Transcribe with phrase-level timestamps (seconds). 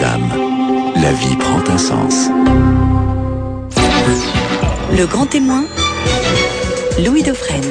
[0.00, 2.28] La vie prend un sens.
[4.96, 5.64] Le grand témoin,
[7.04, 7.62] Louis Dauphren.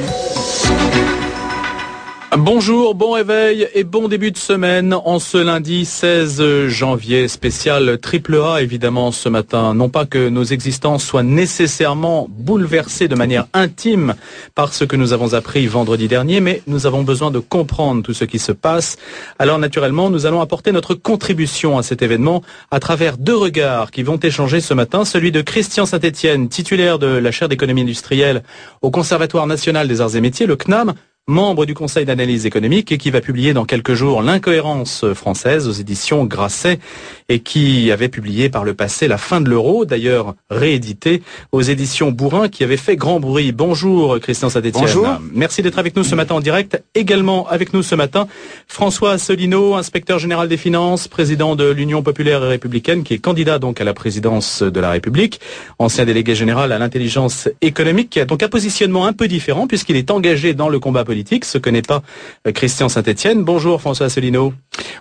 [2.36, 8.36] Bonjour, bon réveil et bon début de semaine en ce lundi 16 janvier spécial triple
[8.36, 9.72] A évidemment ce matin.
[9.72, 14.14] Non pas que nos existences soient nécessairement bouleversées de manière intime
[14.54, 18.12] par ce que nous avons appris vendredi dernier, mais nous avons besoin de comprendre tout
[18.12, 18.98] ce qui se passe.
[19.38, 24.02] Alors naturellement, nous allons apporter notre contribution à cet événement à travers deux regards qui
[24.02, 25.06] vont échanger ce matin.
[25.06, 28.42] Celui de Christian Saint-Etienne, titulaire de la chaire d'économie industrielle
[28.82, 30.92] au Conservatoire national des arts et métiers, le CNAM,
[31.28, 35.72] membre du Conseil d'analyse économique et qui va publier dans quelques jours L'incohérence française aux
[35.72, 36.78] éditions Grasset
[37.28, 42.10] et qui avait publié par le passé La fin de l'euro, d'ailleurs réédité aux éditions
[42.12, 43.52] Bourrin qui avait fait grand bruit.
[43.52, 44.84] Bonjour Christian Saint-Etienne.
[44.86, 45.06] Bonjour.
[45.34, 46.82] Merci d'être avec nous ce matin en direct.
[46.94, 48.26] Également avec nous ce matin
[48.66, 53.58] François Asselineau, inspecteur général des finances, président de l'Union populaire et républicaine qui est candidat
[53.58, 55.40] donc à la présidence de la République,
[55.78, 59.96] ancien délégué général à l'intelligence économique qui a donc un positionnement un peu différent puisqu'il
[59.96, 61.44] est engagé dans le combat politique politique.
[61.44, 62.02] Ce connaît pas
[62.46, 63.42] euh, Christian Saint-Etienne.
[63.42, 64.52] Bonjour François Asselineau.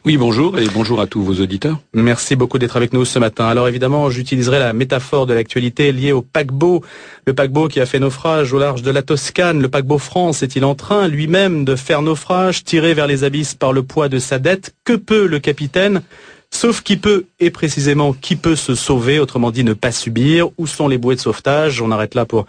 [0.03, 1.77] Oui, bonjour et bonjour à tous vos auditeurs.
[1.93, 3.45] Merci beaucoup d'être avec nous ce matin.
[3.45, 6.83] Alors évidemment, j'utiliserai la métaphore de l'actualité liée au paquebot.
[7.27, 9.61] Le paquebot qui a fait naufrage au large de la Toscane.
[9.61, 13.71] Le paquebot France est-il en train lui-même de faire naufrage, tiré vers les abysses par
[13.71, 14.73] le poids de sa dette?
[14.85, 16.01] Que peut le capitaine?
[16.49, 20.49] Sauf qui peut, et précisément qui peut se sauver, autrement dit ne pas subir.
[20.57, 21.81] Où sont les bouées de sauvetage?
[21.81, 22.45] On arrête là pour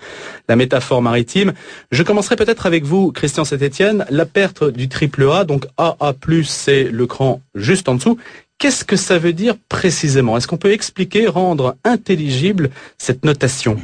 [0.49, 1.53] la métaphore maritime.
[1.91, 4.07] Je commencerai peut-être avec vous, Christian Saint-Etienne.
[4.09, 8.19] La perte du triple A, donc AA+, c'est le cran juste en dessous.
[8.59, 10.37] Qu'est-ce que ça veut dire précisément?
[10.37, 13.77] Est-ce qu'on peut expliquer, rendre intelligible cette notation?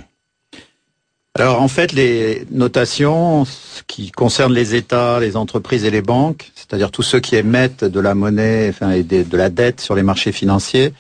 [1.37, 3.45] Alors en fait, les notations
[3.89, 8.01] qui concernent les États, les entreprises et les banques, c'est-à-dire tous ceux qui émettent de
[8.01, 10.93] la monnaie enfin, et de, la dette sur les marchés financiers,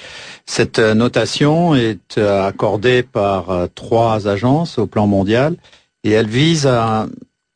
[0.45, 5.57] cette euh, notation est euh, accordée par euh, trois agences au plan mondial
[6.03, 7.07] et elle vise à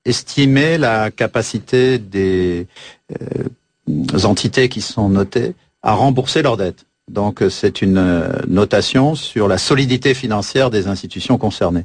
[0.06, 2.66] estimer la capacité des
[4.24, 6.86] entités qui sont notées à rembourser leurs dettes.
[7.10, 11.84] Donc c'est une notation sur la solidité financière des institutions concernées.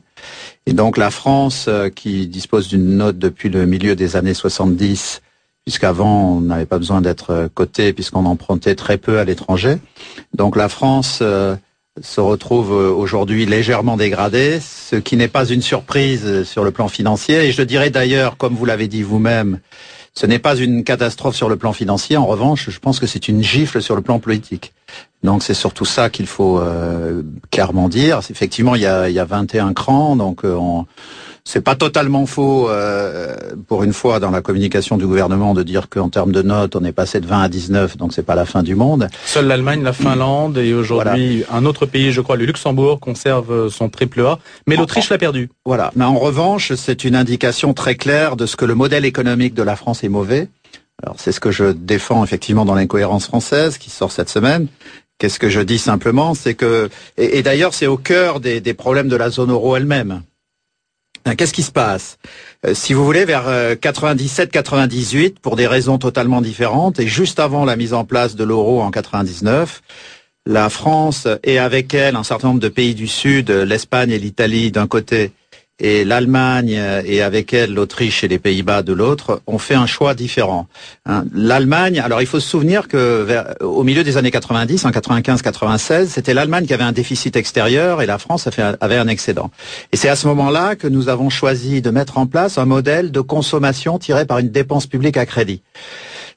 [0.66, 5.22] Et donc la France, qui dispose d'une note depuis le milieu des années 70,
[5.66, 9.78] puisqu'avant on n'avait pas besoin d'être euh, coté puisqu'on empruntait très peu à l'étranger.
[10.34, 11.56] Donc la France euh,
[12.02, 17.46] se retrouve aujourd'hui légèrement dégradée, ce qui n'est pas une surprise sur le plan financier.
[17.46, 19.60] Et je dirais d'ailleurs, comme vous l'avez dit vous-même,
[20.16, 22.18] ce n'est pas une catastrophe sur le plan financier.
[22.18, 24.74] En revanche, je pense que c'est une gifle sur le plan politique.
[25.24, 28.20] Donc c'est surtout ça qu'il faut euh, clairement dire.
[28.30, 30.56] Effectivement, il y a, il y a 21 crans, donc euh,
[31.46, 33.36] c'est pas totalement faux euh,
[33.68, 36.84] pour une fois dans la communication du gouvernement de dire qu'en termes de notes, on
[36.84, 39.08] est passé de 20 à 19, donc c'est pas la fin du monde.
[39.26, 43.90] Seule l'Allemagne, la Finlande et aujourd'hui un autre pays, je crois, le Luxembourg, conserve son
[43.90, 45.50] triple A, mais l'Autriche l'a perdu.
[45.66, 45.92] Voilà.
[45.96, 49.64] Mais en revanche, c'est une indication très claire de ce que le modèle économique de
[49.64, 50.50] la France est mauvais.
[51.02, 54.68] Alors c'est ce que je défends effectivement dans l'incohérence française qui sort cette semaine.
[55.18, 59.16] Qu'est-ce que je dis simplement C'est que, et, d'ailleurs c'est au cœur des, problèmes de
[59.16, 60.22] la zone euro elle-même.
[61.26, 62.18] Hein, qu'est-ce qui se passe
[62.66, 67.66] euh, Si vous voulez, vers 97-98, euh, pour des raisons totalement différentes, et juste avant
[67.66, 69.82] la mise en place de l'euro en 99,
[70.46, 74.72] la France et avec elle un certain nombre de pays du Sud, l'Espagne et l'Italie
[74.72, 75.32] d'un côté,
[75.84, 80.16] et l'Allemagne et avec elle l'Autriche et les Pays-Bas de l'autre ont fait un choix
[80.16, 80.68] différent.
[81.06, 81.26] Hein.
[81.34, 83.28] L'Allemagne, alors il faut se souvenir que
[83.60, 88.06] au milieu des années 90, en 95-96, c'était l'Allemagne qui avait un déficit extérieur et
[88.06, 88.48] la France
[88.80, 89.52] avait un excédent.
[89.92, 93.12] Et c'est à ce moment-là que nous avons choisi de mettre en place un modèle
[93.12, 95.62] de consommation tiré par une dépense publique à crédit.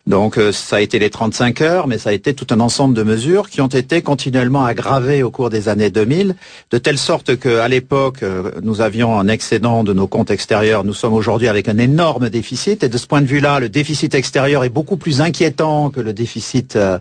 [0.07, 2.95] Donc euh, ça a été les 35 heures, mais ça a été tout un ensemble
[2.95, 6.37] de mesures qui ont été continuellement aggravées au cours des années 2000,
[6.71, 10.85] de telle sorte qu'à l'époque, euh, nous avions un excédent de nos comptes extérieurs.
[10.85, 14.15] Nous sommes aujourd'hui avec un énorme déficit, et de ce point de vue-là, le déficit
[14.15, 16.99] extérieur est beaucoup plus inquiétant que le déficit euh,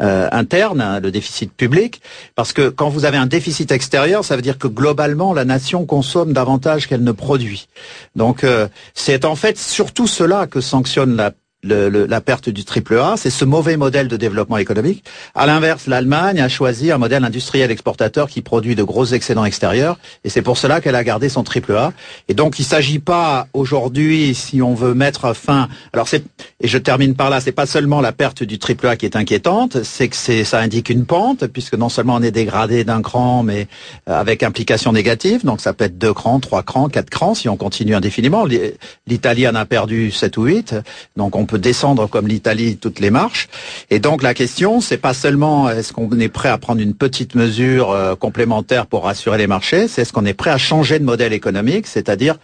[0.00, 2.02] interne, hein, le déficit public,
[2.34, 5.86] parce que quand vous avez un déficit extérieur, ça veut dire que globalement, la nation
[5.86, 7.68] consomme davantage qu'elle ne produit.
[8.16, 8.44] Donc
[8.94, 11.32] c'est en fait surtout cela que sanctionne la
[11.64, 15.04] la perte du triple A, c'est ce mauvais modèle de développement économique.
[15.34, 19.98] À l'inverse, l'Allemagne a choisi un modèle industriel exportateur qui produit de gros excédents extérieurs,
[20.22, 21.92] et c'est pour cela qu'elle a gardé son triple A.
[22.28, 25.68] Et donc, il ne s'agit pas aujourd'hui, si on veut mettre fin.
[25.92, 26.24] Alors, c'est
[26.60, 29.16] et je termine par là, c'est pas seulement la perte du triple A qui est
[29.16, 33.02] inquiétante, c'est que c'est ça indique une pente, puisque non seulement on est dégradé d'un
[33.02, 33.68] cran, mais
[34.08, 35.44] euh, avec implication négative.
[35.44, 38.44] Donc, ça peut être deux crans, trois crans, quatre crans, si on continue indéfiniment.
[39.06, 40.74] L'Italie en a perdu sept ou huit,
[41.16, 43.48] donc on peut descendre comme l'Italie toutes les marches.
[43.90, 47.34] Et donc la question, c'est pas seulement est-ce qu'on est prêt à prendre une petite
[47.34, 51.04] mesure euh, complémentaire pour rassurer les marchés, c'est est-ce qu'on est prêt à changer de
[51.04, 52.36] modèle économique, c'est-à-dire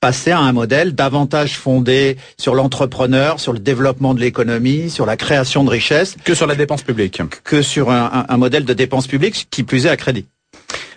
[0.00, 5.16] passer à un modèle davantage fondé sur l'entrepreneur, sur le développement de l'économie, sur la
[5.16, 6.16] création de richesses.
[6.24, 7.22] Que sur la dépense publique.
[7.44, 10.26] Que sur un, un modèle de dépense publique qui plus est à crédit.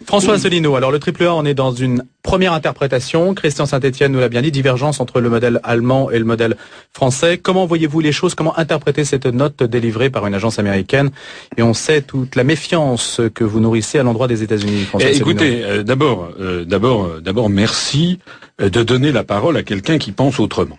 [0.06, 3.34] François Asselineau, alors le triple A, on est dans une première interprétation.
[3.34, 6.58] Christian Saint-Etienne nous l'a bien dit, divergence entre le modèle allemand et le modèle
[6.94, 7.38] français.
[7.38, 8.36] Comment voyez-vous les choses?
[8.36, 11.10] Comment interpréter cette note délivrée par une agence américaine?
[11.58, 14.86] Et on sait toute la méfiance que vous nourrissez à l'endroit des États-Unis.
[15.00, 18.20] Eh, écoutez, euh, d'abord, euh, d'abord, euh, d'abord, merci
[18.60, 20.78] de donner la parole à quelqu'un qui pense autrement.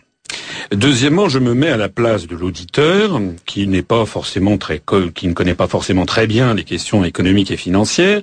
[0.73, 4.83] Deuxièmement, je me mets à la place de l'auditeur qui n'est pas forcément très,
[5.15, 8.23] qui ne connaît pas forcément très bien les questions économiques et financières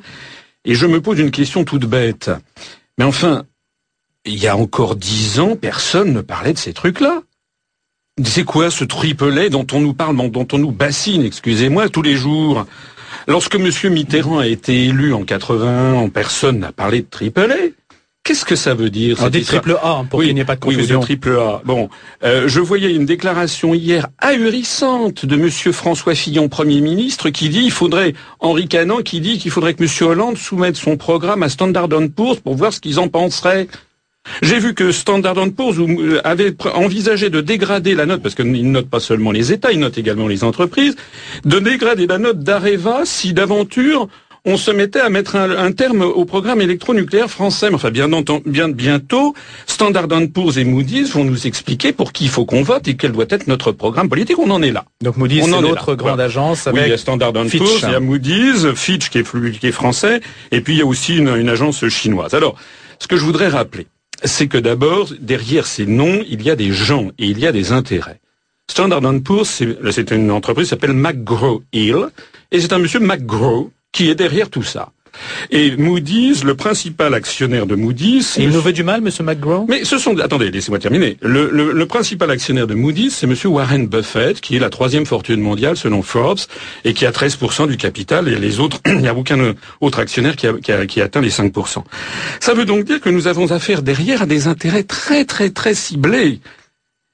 [0.65, 2.31] et je me pose une question toute bête.
[2.97, 3.45] Mais enfin,
[4.25, 7.23] il y a encore dix ans, personne ne parlait de ces trucs-là.
[8.23, 12.15] C'est quoi ce tripelet dont on nous parle, dont on nous bassine, excusez-moi, tous les
[12.15, 12.65] jours?
[13.27, 13.69] Lorsque M.
[13.91, 17.73] Mitterrand a été élu en 81, personne n'a parlé de tripelet.
[18.23, 20.55] Qu'est-ce que ça veut dire On dit triple A hein, pour qu'il n'y ait pas
[20.55, 20.99] de confusion.
[20.99, 21.61] Oui, triple A.
[21.65, 21.89] Bon,
[22.23, 27.63] euh, je voyais une déclaration hier ahurissante de Monsieur François Fillon, Premier ministre, qui dit
[27.65, 31.49] il faudrait Henri Canan, qui dit qu'il faudrait que Monsieur Hollande soumette son programme à
[31.49, 33.67] Standard Poor's pour voir ce qu'ils en penseraient.
[34.41, 38.89] J'ai vu que Standard Poor's euh, avait envisagé de dégrader la note, parce qu'il note
[38.89, 40.95] pas seulement les États, il note également les entreprises,
[41.43, 44.07] de dégrader la note d'Areva si d'aventure
[44.45, 47.69] on se mettait à mettre un, terme au programme électronucléaire français.
[47.69, 48.09] Mais enfin, bien,
[48.45, 49.33] bien bientôt,
[49.67, 53.13] Standard Poor's et Moody's vont nous expliquer pour qui il faut qu'on vote et quel
[53.13, 54.37] doit être notre programme politique.
[54.39, 54.83] On en est là.
[55.01, 57.51] Donc Moody's, c'est l'autre grande agence avec Oui, il y a Standard Poor's,
[57.83, 60.19] il y a Moody's, Fitch qui est, qui est français,
[60.51, 62.33] et puis il y a aussi une, une agence chinoise.
[62.33, 62.55] Alors,
[62.99, 63.87] ce que je voudrais rappeler,
[64.25, 67.51] c'est que d'abord, derrière ces noms, il y a des gens et il y a
[67.51, 68.19] des intérêts.
[68.69, 72.07] Standard Poor's, c'est une entreprise qui s'appelle McGraw-Hill,
[72.51, 74.89] et c'est un monsieur McGraw qui est derrière tout ça.
[75.51, 78.35] Et Moody's, le principal actionnaire de Moody's...
[78.37, 79.65] il nous veut du mal, Monsieur McGraw?
[79.69, 80.17] Mais ce sont...
[80.19, 81.17] Attendez, laissez-moi terminer.
[81.21, 85.39] Le, le, principal actionnaire de Moody's, c'est Monsieur Warren Buffett, qui est la troisième fortune
[85.39, 86.39] mondiale selon Forbes,
[86.83, 90.35] et qui a 13% du capital, et les autres, il n'y a aucun autre actionnaire
[90.35, 91.83] qui a, qui, a, qui a atteint les 5%.
[92.39, 95.75] Ça veut donc dire que nous avons affaire derrière à des intérêts très très très
[95.75, 96.39] ciblés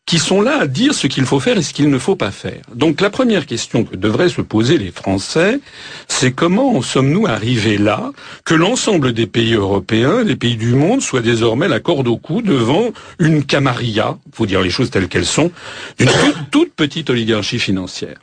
[0.09, 2.31] qui sont là à dire ce qu'il faut faire et ce qu'il ne faut pas
[2.31, 2.61] faire.
[2.73, 5.59] Donc la première question que devraient se poser les Français,
[6.07, 8.09] c'est comment sommes-nous arrivés là
[8.43, 12.41] que l'ensemble des pays européens, des pays du monde, soient désormais la corde au cou
[12.41, 12.89] devant
[13.19, 15.51] une camarilla, faut dire les choses telles qu'elles sont,
[15.99, 16.09] d'une
[16.49, 18.17] toute, petite oligarchie financière.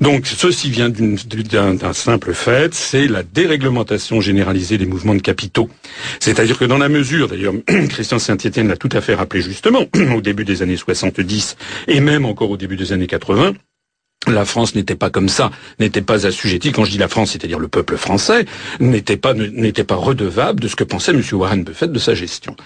[0.00, 5.68] Donc ceci vient d'un simple fait, c'est la déréglementation généralisée des mouvements de capitaux.
[6.20, 7.54] C'est-à-dire que dans la mesure, d'ailleurs
[7.88, 9.84] Christian Saint-Étienne l'a tout à fait rappelé justement,
[10.16, 11.23] au début des années 70,
[11.88, 13.54] et même encore au début des années 80,
[14.28, 15.50] la France n'était pas comme ça,
[15.80, 16.72] n'était pas assujettie.
[16.72, 18.44] Quand je dis la France, c'est-à-dire le peuple français,
[18.80, 21.22] n'était pas n'était pas redevable de ce que pensait M.
[21.32, 22.56] Warren Buffett de sa gestion.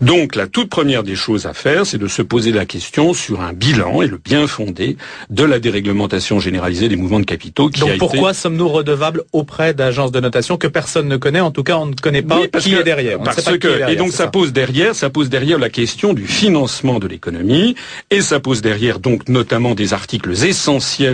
[0.00, 3.40] Donc la toute première des choses à faire, c'est de se poser la question sur
[3.40, 4.96] un bilan et le bien fondé
[5.30, 7.68] de la déréglementation généralisée des mouvements de capitaux.
[7.68, 11.40] Qui Donc pourquoi sommes-nous redevables auprès d'agences de notation que personne ne connaît?
[11.40, 13.20] En tout cas, on ne connaît pas qui est derrière.
[13.20, 17.06] parce que et donc ça, pose derrière, ça pose derrière la question du financement de
[17.06, 17.74] l'économie
[18.10, 21.05] et ça pose derrière donc notamment des articles essentiels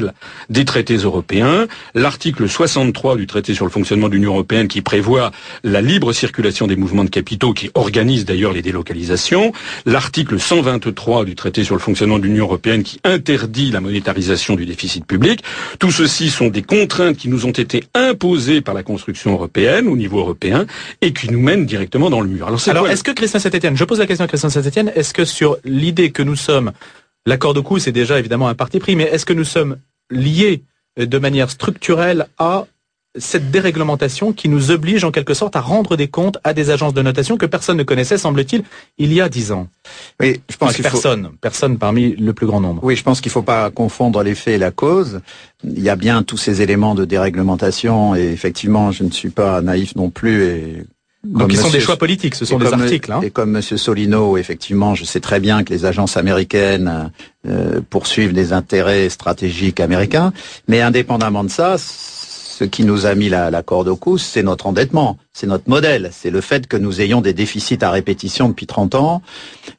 [0.50, 5.30] des traités européens, l'article 63 du traité sur le fonctionnement de l'Union européenne qui prévoit
[5.64, 9.52] la libre circulation des mouvements de capitaux, qui organise d'ailleurs les délocalisations,
[9.87, 14.66] l'article 123 du traité sur le fonctionnement de l'Union européenne qui interdit la monétarisation du
[14.66, 15.42] déficit public.
[15.78, 19.96] Tout ceci sont des contraintes qui nous ont été imposées par la construction européenne au
[19.96, 20.66] niveau européen
[21.00, 22.49] et qui nous mènent directement dans le mur.
[22.66, 25.56] Alors, est-ce que Christian Saint-Etienne, je pose la question à Christian Saint-Etienne, est-ce que sur
[25.64, 26.72] l'idée que nous sommes
[27.26, 29.76] L'accord de coût, c'est déjà évidemment un parti pris, mais est-ce que nous sommes
[30.11, 30.64] liés
[30.97, 32.67] de manière structurelle à
[33.19, 36.95] cette déréglementation qui nous oblige en quelque sorte à rendre des comptes à des agences
[36.95, 38.64] de notation que personne ne connaissait, semble-t-il,
[38.97, 39.69] il y a dix ans?
[40.19, 42.83] Oui, je pense qu'il personne, personne parmi le plus grand nombre.
[42.83, 45.21] Oui, je pense qu'il ne faut pas confondre l'effet et la cause.
[45.62, 49.61] Il y a bien tous ces éléments de déréglementation et effectivement, je ne suis pas
[49.61, 50.85] naïf non plus et
[51.25, 53.12] donc, ils sont des choix politiques, ce sont des articles.
[53.12, 53.21] Hein.
[53.23, 57.12] Et comme Monsieur Solino, effectivement, je sais très bien que les agences américaines
[57.47, 60.33] euh, poursuivent des intérêts stratégiques américains,
[60.67, 64.43] mais indépendamment de ça, ce qui nous a mis la, la corde au cou, c'est
[64.43, 68.50] notre endettement, c'est notre modèle, c'est le fait que nous ayons des déficits à répétition
[68.50, 69.22] depuis 30 ans,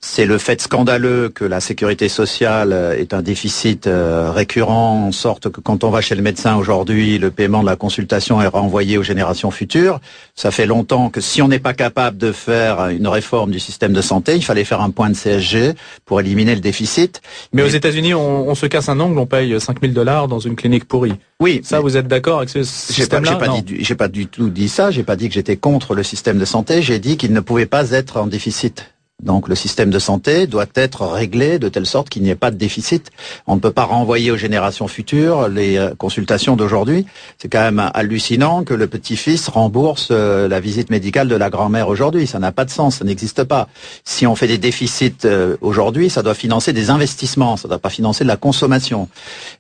[0.02, 5.50] c'est le fait scandaleux que la sécurité sociale est un déficit euh, récurrent, en sorte
[5.50, 8.98] que quand on va chez le médecin aujourd'hui, le paiement de la consultation est renvoyé
[8.98, 10.00] aux générations futures.
[10.34, 13.94] Ça fait longtemps que si on n'est pas capable de faire une réforme du système
[13.94, 15.74] de santé, il fallait faire un point de CSG
[16.06, 17.22] pour éliminer le déficit.
[17.54, 20.56] Mais aux États-Unis, on, on se casse un ongle, on paye 5000 dollars dans une
[20.56, 21.14] clinique pourrie.
[21.40, 23.56] Oui, Ça, vous êtes d'accord avec ce système-là j'ai pas, Non.
[23.56, 24.92] dit, du- j'ai pas du tout dit ça.
[24.92, 26.82] J'ai pas dit que contre le système de santé.
[26.82, 28.94] J'ai dit qu'il ne pouvait pas être en déficit.
[29.22, 32.52] Donc le système de santé doit être réglé de telle sorte qu'il n'y ait pas
[32.52, 33.10] de déficit.
[33.48, 37.06] On ne peut pas renvoyer aux générations futures les euh, consultations d'aujourd'hui.
[37.38, 41.88] C'est quand même hallucinant que le petit-fils rembourse euh, la visite médicale de la grand-mère
[41.88, 42.28] aujourd'hui.
[42.28, 43.70] Ça n'a pas de sens, ça n'existe pas.
[44.04, 47.80] Si on fait des déficits euh, aujourd'hui, ça doit financer des investissements, ça ne doit
[47.80, 49.08] pas financer de la consommation.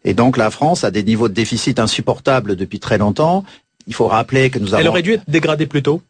[0.04, 3.46] Et donc la France a des niveaux de déficit insupportables depuis très longtemps.
[3.88, 4.82] Il faut rappeler que nous avons.
[4.82, 6.02] Elle aurait dû être dégradée plus tôt,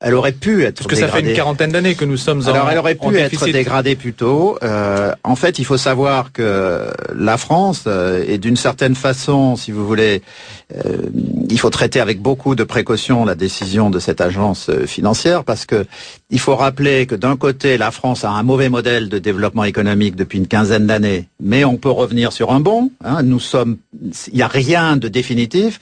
[0.00, 1.36] Elle aurait pu être parce que ça fait une dégradée.
[1.36, 4.58] quarantaine d'années que nous sommes en Alors elle aurait pu être dégradée plus tôt.
[4.62, 9.72] Euh, en fait, il faut savoir que la France euh, est d'une certaine façon, si
[9.72, 10.22] vous voulez,
[10.74, 10.96] euh,
[11.50, 15.66] il faut traiter avec beaucoup de précaution la décision de cette agence euh, financière parce
[15.66, 15.84] que
[16.30, 20.16] il faut rappeler que d'un côté, la France a un mauvais modèle de développement économique
[20.16, 22.90] depuis une quinzaine d'années, mais on peut revenir sur un bon.
[23.04, 23.22] hein.
[23.22, 23.76] nous sommes,
[24.28, 25.80] il n'y a rien de définitif.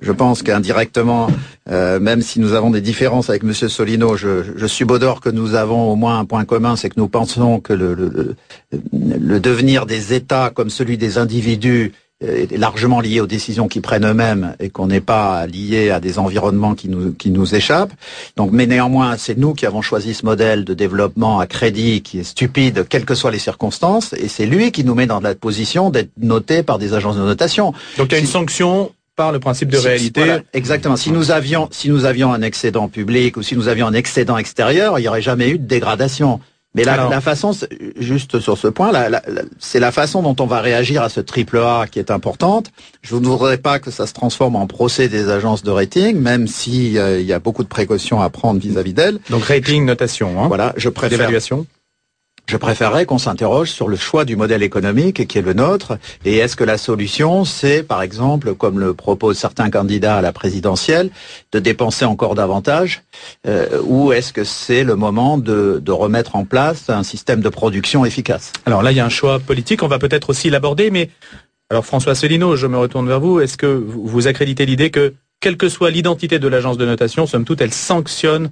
[0.00, 1.28] Je pense qu'indirectement,
[1.70, 5.54] euh, même si nous avons des différences avec Monsieur Solino, je, je subodore que nous
[5.54, 10.14] avons au moins un point commun, c'est que nous pensons que le, le, devenir des
[10.14, 14.86] États comme celui des individus est largement lié aux décisions qu'ils prennent eux-mêmes et qu'on
[14.86, 17.92] n'est pas lié à des environnements qui nous, qui nous échappent.
[18.38, 22.20] Donc, mais néanmoins, c'est nous qui avons choisi ce modèle de développement à crédit qui
[22.20, 25.34] est stupide, quelles que soient les circonstances, et c'est lui qui nous met dans la
[25.34, 27.74] position d'être noté par des agences de notation.
[27.98, 28.90] Donc il y a une sanction
[29.20, 30.24] par le principe de Si- réalité.
[30.24, 30.96] voilà, exactement.
[30.96, 34.38] Si nous avions, si nous avions un excédent public ou si nous avions un excédent
[34.38, 36.40] extérieur, il n'y aurait jamais eu de dégradation.
[36.74, 37.50] Mais la, Alors- la façon,
[37.98, 41.10] juste sur ce point, la- la- la- c'est la façon dont on va réagir à
[41.10, 42.70] ce triple A qui est importante.
[43.02, 46.46] Je ne voudrais pas que ça se transforme en procès des agences de rating, même
[46.46, 49.18] si euh, il y a beaucoup de précautions à prendre vis-à-vis d'elles.
[49.28, 51.66] Donc rating, notation, hein, Voilà, je préfère d'évaluation.
[52.50, 56.38] Je préférerais qu'on s'interroge sur le choix du modèle économique qui est le nôtre et
[56.38, 61.10] est-ce que la solution c'est par exemple comme le proposent certains candidats à la présidentielle
[61.52, 63.04] de dépenser encore davantage
[63.46, 68.04] euh, ou est-ce que c'est le moment de, remettre en place un système de production
[68.04, 68.52] efficace?
[68.66, 69.82] Alors là, il y a un choix politique.
[69.82, 71.10] On va peut-être aussi l'aborder, mais
[71.68, 73.40] alors François Asselineau, je me retourne vers vous.
[73.40, 77.44] Est-ce que vous accréditez l'idée que, quelle que soit l'identité de l'agence de notation, somme
[77.44, 78.50] toute, elle sanctionne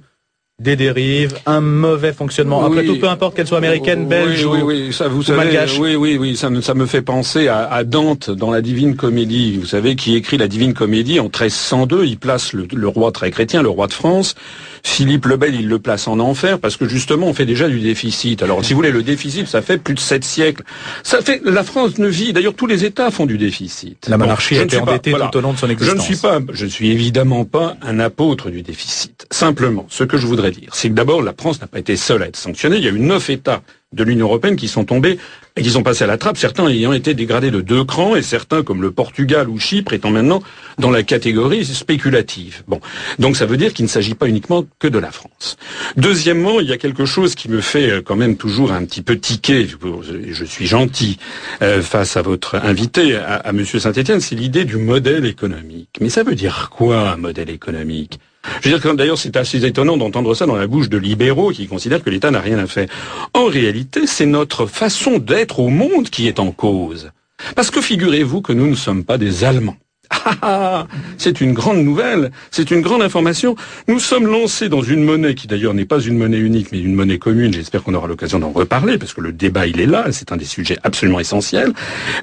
[0.59, 2.65] des dérives, un mauvais fonctionnement.
[2.65, 2.87] Après Oui.
[2.87, 5.37] tout, peu importe qu'elle soit américaine, belge oui, ou, oui, oui, ça vous ou savez,
[5.37, 5.77] malgache.
[5.79, 8.95] oui, oui, oui, ça me, ça me fait penser à, à Dante dans la Divine
[8.95, 9.57] Comédie.
[9.57, 12.05] Vous savez, qui écrit la Divine Comédie en 1302.
[12.05, 14.35] Il place le, le roi très chrétien, le roi de France.
[14.83, 17.79] Philippe le Bel, il le place en enfer parce que justement, on fait déjà du
[17.79, 18.43] déficit.
[18.43, 20.63] Alors, si vous voulez, le déficit, ça fait plus de sept siècles.
[21.03, 22.31] Ça fait, la France ne vit.
[22.33, 24.07] D'ailleurs, tous les États font du déficit.
[24.07, 25.27] La monarchie je a ne été endettée voilà.
[25.31, 25.97] tout au long de son Je existence.
[25.97, 29.25] ne suis pas, je suis évidemment pas un apôtre du déficit.
[29.31, 32.27] Simplement, ce que je voudrais c'est que d'abord, la France n'a pas été seule à
[32.27, 32.77] être sanctionnée.
[32.77, 35.17] Il y a eu neuf États de l'Union européenne qui sont tombés
[35.55, 38.21] et qui sont passés à la trappe, certains ayant été dégradés de deux crans et
[38.21, 40.43] certains, comme le Portugal ou Chypre, étant maintenant
[40.77, 42.61] dans la catégorie spéculative.
[42.67, 42.79] Bon.
[43.17, 45.57] Donc ça veut dire qu'il ne s'agit pas uniquement que de la France.
[45.97, 49.01] Deuxièmement, il y a quelque chose qui me fait euh, quand même toujours un petit
[49.01, 51.17] peu tiquer, je- je suis gentil
[51.63, 55.97] euh, face à votre invité, à, à Monsieur Saint-Étienne, c'est l'idée du modèle économique.
[55.99, 58.19] Mais ça veut dire quoi un modèle économique?
[58.61, 61.51] Je veux dire que d'ailleurs c'est assez étonnant d'entendre ça dans la bouche de libéraux
[61.51, 62.87] qui considèrent que l'État n'a rien à faire.
[63.33, 67.11] En réalité, c'est notre façon d'être au monde qui est en cause.
[67.55, 69.77] Parce que figurez-vous que nous ne sommes pas des Allemands.
[70.11, 70.87] Ah,
[71.17, 73.55] c'est une grande nouvelle, c'est une grande information.
[73.87, 76.95] Nous sommes lancés dans une monnaie qui d'ailleurs n'est pas une monnaie unique, mais une
[76.95, 77.53] monnaie commune.
[77.53, 80.37] J'espère qu'on aura l'occasion d'en reparler, parce que le débat il est là, c'est un
[80.37, 81.73] des sujets absolument essentiels.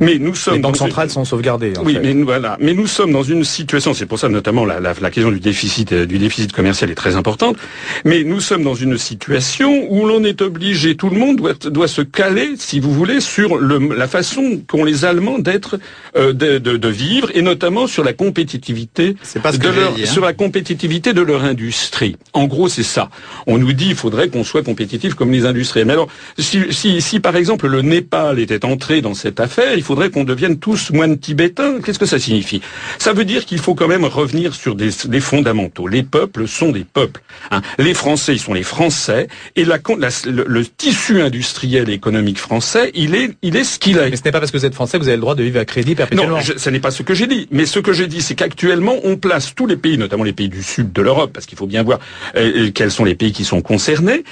[0.01, 1.75] Mais nous sommes Les banques dans une- centrales sont sauvegardées.
[1.79, 2.01] en oui, fait.
[2.01, 2.57] mais nous, voilà.
[2.61, 5.41] Mais nous sommes dans une situation, c'est pour ça notamment la, la, la question du
[5.41, 7.57] déficit, euh, du déficit commercial est très importante.
[8.05, 11.89] Mais nous sommes dans une situation où l'on est obligé, tout le monde doit, doit
[11.89, 15.79] se caler, si vous voulez, sur le, la façon qu'ont les Allemands d'être,
[16.17, 19.93] euh, de, de, de vivre, et notamment sur la compétitivité C'est pas ce de leur,
[19.93, 20.07] dit, hein.
[20.07, 22.17] sur la compétitivité de leur industrie.
[22.33, 23.11] En gros, c'est ça.
[23.47, 25.87] On nous dit il faudrait qu'on soit compétitif comme les industriels.
[25.87, 29.83] Mais alors, si, si, si par exemple le Népal était entré dans cette affaire, il
[29.83, 31.81] faudrait qu'on devienne tous moines tibétains.
[31.85, 32.63] Qu'est-ce que ça signifie?
[32.99, 35.89] Ça veut dire qu'il faut quand même revenir sur des, des fondamentaux.
[35.89, 37.21] Les peuples sont des peuples.
[37.51, 37.61] hein.
[37.79, 41.93] Les Français, ils sont les Français, et la, con- la- le, le tissu industriel et
[41.93, 44.11] économique français, il est, il est ce qu'il est.
[44.11, 45.43] Mais ce n'est pas parce que vous êtes français que vous avez le droit de
[45.43, 46.37] vivre à crédit perpétuellement.
[46.37, 47.49] Non, je- ce n'est pas ce que j'ai dit.
[47.51, 50.49] Mais Ce que j'ai dit, c'est qu'actuellement, on place tous les pays, notamment les pays
[50.49, 51.99] du sud de l'Europe, parce qu'il faut bien voir
[52.37, 54.25] euh, quels sont les pays qui sont concernés,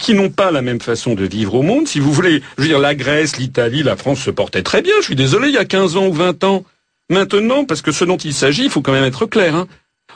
[0.00, 1.88] qui n'ont pas la même façon de vivre au monde.
[1.88, 4.94] Si vous voulez, je veux dire, la Grèce, l'Italie, la France se portaient très bien.
[5.00, 6.64] Je suis désolé, il y a 15 ans ou 20 ans.
[7.08, 9.54] Maintenant, parce que ce dont il s'agit, il faut quand même être clair.
[9.54, 9.68] Hein,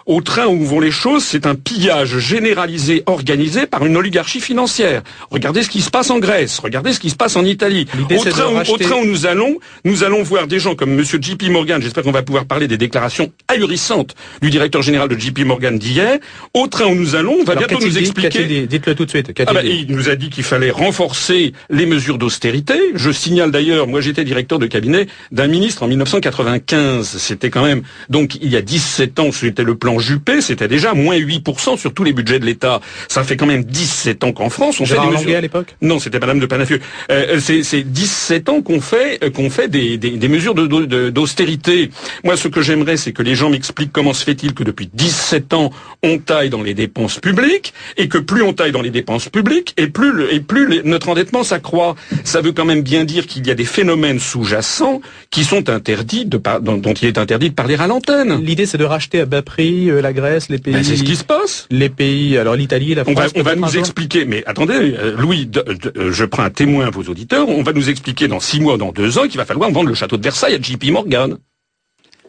[0.07, 5.03] au train où vont les choses, c'est un pillage généralisé, organisé par une oligarchie financière.
[5.31, 7.87] Regardez ce qui se passe en Grèce, regardez ce qui se passe en Italie.
[8.11, 11.19] Au train, où, au train, où, nous allons, nous allons voir des gens comme Monsieur
[11.21, 15.41] JP Morgan, j'espère qu'on va pouvoir parler des déclarations ahurissantes du directeur général de JP
[15.41, 16.19] Morgan d'hier.
[16.55, 18.67] Au train où nous allons, on va bientôt nous expliquer...
[18.67, 19.33] Dites-le tout de suite.
[19.47, 22.75] Ah bah, il nous a dit qu'il fallait renforcer les mesures d'austérité.
[22.95, 27.17] Je signale d'ailleurs, moi j'étais directeur de cabinet d'un ministre en 1995.
[27.19, 30.95] C'était quand même, donc il y a 17 ans, c'était le plan Juppé, c'était déjà
[30.95, 32.81] moins 8% sur tous les budgets de l'État.
[33.09, 35.37] Ça fait quand même 17 ans qu'en France, on fait des mesures...
[35.37, 35.75] à l'époque?
[35.83, 36.81] Non, c'était Madame de Panafieux.
[37.11, 41.87] Euh, c'est 17 ans qu'on fait euh, qu'on fait des, des, des mesures d'austérité.
[41.87, 41.93] De,
[42.25, 45.55] Moi, ce que j'aimerais, c'est que les gens m'expliquent comment se fait-il que depuis 17
[45.55, 45.71] ans,
[46.03, 49.75] on taille dans les dépenses publiques, et que plus on taille dans les dépenses publiques,
[49.79, 51.97] et plus, le, et plus notre endettement s'accroît.
[52.25, 56.27] Ça veut quand même bien dire qu'il y a des phénomènes sous-jacents qui sont interdits,
[56.27, 58.45] de, dont, dont il est interdit de parler à l'antenne.
[58.45, 60.75] L'idée, c'est de racheter à bas prix euh, la Grèce, les pays.
[60.75, 61.67] Ben, c'est ce qui se passe.
[61.71, 63.17] Les pays, alors l'Italie, la France.
[63.17, 64.25] On va, on va nous expliquer.
[64.25, 67.49] Mais attendez, euh, Louis, euh, je prends un témoin à vos auditeurs.
[67.49, 69.95] On va nous expliquer dans six mois, dans deux ans, qu'il va falloir vendre le
[69.95, 70.91] château de Versailles à J.P.
[70.91, 71.39] Morgan.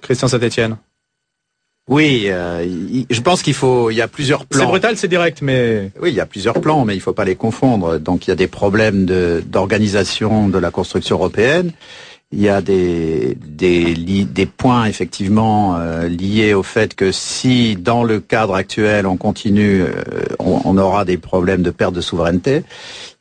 [0.02, 0.78] Christian Saint-Etienne.
[1.90, 4.62] Oui, je pense qu'il faut, il y a plusieurs plans.
[4.62, 7.12] C'est brutal, c'est direct, mais oui, il y a plusieurs plans, mais il ne faut
[7.12, 7.98] pas les confondre.
[7.98, 11.72] Donc, il y a des problèmes d'organisation de, de la construction européenne
[12.34, 18.22] il y a des, des, points effectivement euh, liés au fait que si dans le
[18.22, 19.92] cadre actuel on continue, euh,
[20.40, 22.64] on, aura des problèmes de perte de souveraineté.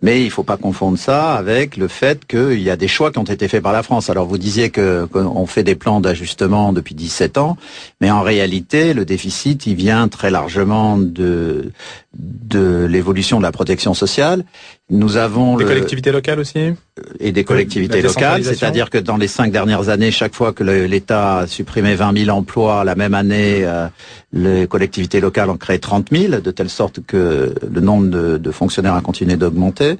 [0.02, 3.12] Mais il ne faut pas confondre ça avec le fait qu'il y a des choix
[3.12, 4.09] qui ont été faits par la France.
[4.09, 7.57] Alors vous disiez que qu'on fait des plans d'ajustement depuis 17 ans,
[8.00, 11.73] mais en réalité le déficit il vient très largement de
[12.19, 14.45] de l'évolution de la protection sociale.
[14.90, 16.75] Nous avons des collectivités locales aussi
[17.21, 21.38] et des collectivités locales, c'est-à-dire que dans les cinq dernières années, chaque fois que l'État
[21.38, 23.87] a supprimé 20 000 emplois, la même année, euh,
[24.32, 28.94] les collectivités locales ont créé 30 000, de telle sorte que le nombre de, fonctionnaires
[28.94, 29.96] a continué d'augmenter.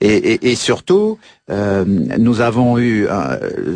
[0.00, 1.18] Et, surtout,
[1.50, 3.06] euh, nous avons eu,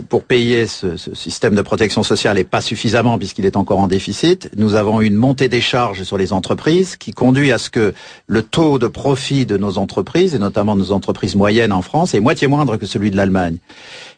[0.08, 3.88] pour payer ce, ce, système de protection sociale et pas suffisamment puisqu'il est encore en
[3.88, 7.70] déficit, nous avons eu une montée des charges sur les entreprises qui conduit à ce
[7.70, 7.94] que
[8.26, 12.20] le taux de profit de nos entreprises, et notamment nos entreprises moyennes en France, est
[12.20, 13.58] moitié moindre que celui de l'Allemagne.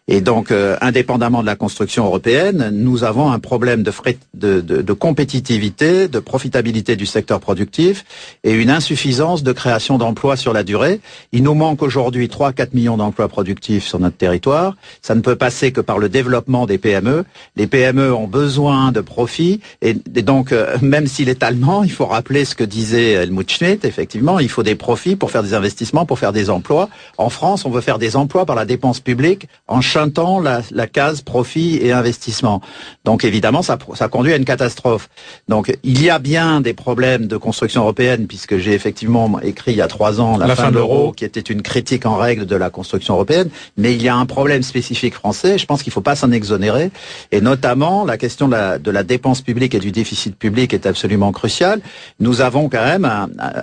[0.09, 3.93] Et donc, euh, indépendamment de la construction européenne, nous avons un problème de,
[4.35, 8.05] de, de, de, compétitivité, de profitabilité du secteur productif
[8.45, 11.01] et une insuffisance de création d'emplois sur la durée.
[11.33, 13.46] Il nous manque aujourd'hui 3 4 millions d'emplois productifs
[13.81, 14.75] sur notre territoire.
[15.03, 17.25] Ça ne peut passer que par le développement des PME.
[17.57, 22.07] Les PME ont besoin de profits et, donc, euh, même s'il est allemand, il faut
[22.07, 23.87] rappeler ce que disait Helmut Schmidt.
[23.87, 26.89] Effectivement, il faut des profits pour faire des investissements, pour faire des emplois.
[27.19, 30.87] En France, on veut faire des emplois par la dépense publique en chantant la, la,
[30.87, 32.61] case profit et investissement.
[33.05, 35.09] Donc évidemment, ça, ça conduit à une catastrophe.
[35.49, 39.79] Donc il y a bien des problèmes de construction européenne, puisque j'ai effectivement écrit il
[39.79, 42.57] y a trois ans la, fin, de l'euro, qui était une critique en règle de
[42.57, 43.36] la construction européenne.
[43.77, 45.59] Mais il y a un problème spécifique français.
[45.59, 46.91] Je pense qu'il ne faut pas s'en exonérer.
[47.33, 50.87] Et notamment, la question de la, de la, dépense publique et du déficit public est
[50.87, 51.81] absolument cruciale.
[52.21, 53.09] Nous avons quand même,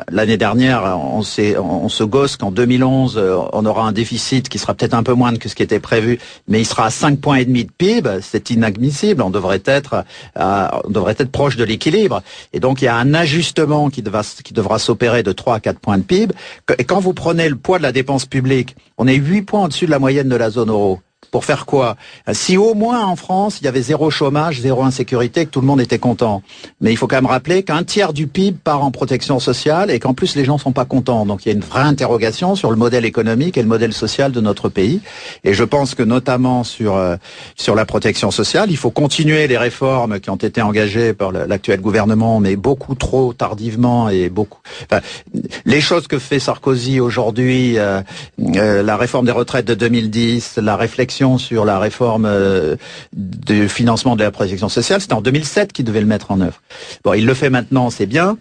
[0.09, 3.21] l'année dernière, on, on se gosse qu'en 2011,
[3.53, 6.19] on aura un déficit qui sera peut-être un peu moindre que ce qui était prévu,
[6.47, 9.21] mais il sera à 5 points de PIB, c'est inadmissible.
[9.21, 10.03] On devrait être,
[10.37, 12.21] euh, on devrait être proche de l'équilibre.
[12.53, 15.59] Et donc il y a un ajustement qui, devra, qui devra s'opérer de 3 à
[15.59, 16.33] 4 points de PIB.
[16.77, 19.85] Et quand vous prenez le poids de la dépense publique, on est 8 points au-dessus
[19.85, 20.99] de la moyenne de la zone euro.
[21.33, 21.95] Pour faire quoi?
[22.31, 25.65] Si au moins en France, il y avait zéro chômage, zéro insécurité, que tout le
[25.65, 26.43] monde était content.
[26.79, 29.99] Mais il faut quand même rappeler qu'un tiers du PIB part en protection sociale et
[29.99, 31.25] qu'en plus les gens sont pas contents.
[31.25, 34.31] Donc il y a une vraie interrogation sur le modèle économique et le modèle social
[34.31, 35.01] de notre pays.
[35.43, 37.15] Et je pense que notamment sur euh,
[37.55, 41.81] sur la protection sociale, il faut continuer les réformes qui ont été engagées par l'actuel
[41.81, 44.59] gouvernement, mais beaucoup trop tardivement et beaucoup.
[44.83, 45.01] Enfin,
[45.65, 48.01] les choses que fait Sarkozy aujourd'hui, euh,
[48.39, 52.75] euh, la réforme des retraites de 2010, la réflexion sur la réforme euh,
[53.13, 56.61] du financement de la protection sociale, c'était en 2007 qu'il devait le mettre en œuvre.
[57.03, 58.37] Bon, il le fait maintenant, c'est bien,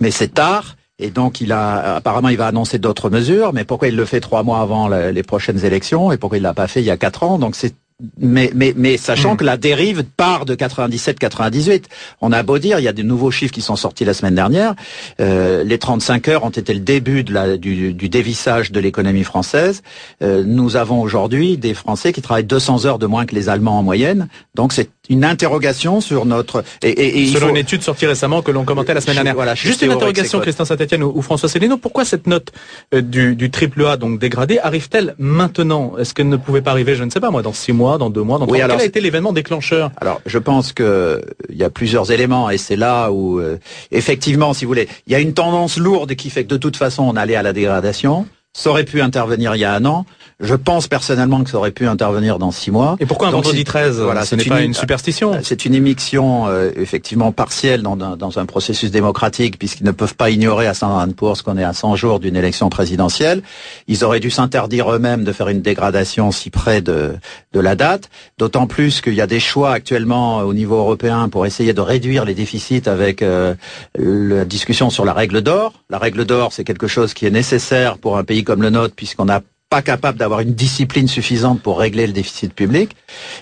[0.00, 0.76] mais c'est tard.
[0.98, 3.52] Et donc, il a apparemment, il va annoncer d'autres mesures.
[3.52, 6.54] Mais pourquoi il le fait trois mois avant les prochaines élections et pourquoi il l'a
[6.54, 7.74] pas fait il y a quatre ans Donc, c'est
[8.18, 9.36] mais, mais, mais sachant hmm.
[9.38, 11.84] que la dérive part de 97-98.
[12.20, 14.34] On a beau dire, il y a des nouveaux chiffres qui sont sortis la semaine
[14.34, 14.74] dernière.
[15.20, 19.24] Euh, les 35 heures ont été le début de la, du, du dévissage de l'économie
[19.24, 19.82] française.
[20.22, 23.78] Euh, nous avons aujourd'hui des Français qui travaillent 200 heures de moins que les Allemands
[23.78, 24.28] en moyenne.
[24.54, 26.64] Donc c'est une interrogation sur notre...
[26.82, 29.34] Et, et, Selon une étude sortie récemment que l'on commentait la semaine dernière.
[29.34, 31.48] Voilà, Juste une interrogation, Christian Saint-Etienne ou, François.
[31.80, 32.52] Pourquoi cette note
[32.94, 35.96] euh, du, du triple A, donc dégradée, arrive-t-elle maintenant?
[35.98, 38.10] Est-ce qu'elle ne pouvait pas arriver, je ne sais pas moi, dans six mois, dans
[38.10, 41.56] deux mois, dans trois mois Quel a été l'événement déclencheur Alors, je pense que il
[41.56, 43.58] y a plusieurs éléments et c'est là où, euh,
[43.90, 46.76] effectivement, si vous voulez, il y a une tendance lourde qui fait que de toute
[46.76, 48.26] façon, on allait à la dégradation.
[48.54, 50.04] Ça aurait pu intervenir il y a un an.
[50.40, 52.96] Je pense personnellement que ça aurait pu intervenir dans six mois.
[53.00, 55.38] Et pourquoi un vendredi 13 Voilà, ce n'est pas une superstition.
[55.42, 60.30] C'est une émission euh, effectivement partielle dans, dans, un processus démocratique, puisqu'ils ne peuvent pas
[60.30, 63.42] ignorer à Saint-Anne-Pour qu'on est à 100 jours d'une élection présidentielle.
[63.88, 67.14] Ils auraient dû s'interdire eux-mêmes de faire une dégradation si près de,
[67.52, 68.10] de la date.
[68.38, 72.24] D'autant plus qu'il y a des choix actuellement au niveau européen pour essayer de réduire
[72.24, 73.54] les déficits avec euh,
[73.96, 75.72] la discussion sur la règle d'or.
[75.90, 78.94] La règle d'or, c'est quelque chose qui est nécessaire pour un pays comme le nôtre,
[78.94, 79.40] puisqu'on a
[79.72, 82.90] pas capable d'avoir une discipline suffisante pour régler le déficit public.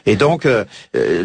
[0.07, 0.65] Et donc, euh,
[0.95, 1.25] euh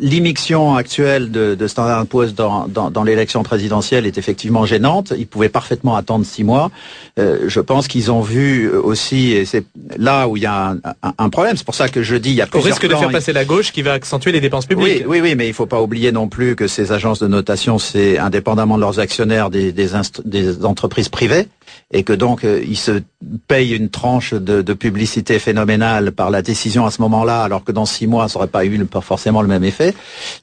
[0.00, 5.12] l'immixion actuelle de, de Standard Poor's dans, dans, dans l'élection présidentielle est effectivement gênante.
[5.18, 6.70] Ils pouvaient parfaitement attendre six mois.
[7.18, 9.64] Euh, je pense qu'ils ont vu aussi, et c'est
[9.98, 11.58] là où il y a un, un, problème.
[11.58, 13.34] C'est pour ça que je dis, il y a plusieurs Au risque de faire passer
[13.34, 15.04] la gauche qui va accentuer les dépenses publiques.
[15.06, 17.78] Oui, oui, oui mais il faut pas oublier non plus que ces agences de notation,
[17.78, 19.88] c'est indépendamment de leurs actionnaires des, des,
[20.24, 21.46] des entreprises privées
[21.92, 23.02] et que donc euh, ils se
[23.48, 27.72] payent une tranche de, de, publicité phénoménale par la décision à ce moment-là, alors que
[27.72, 29.94] dans six mois, ça n'aurait pas eu pas forcément le même effet.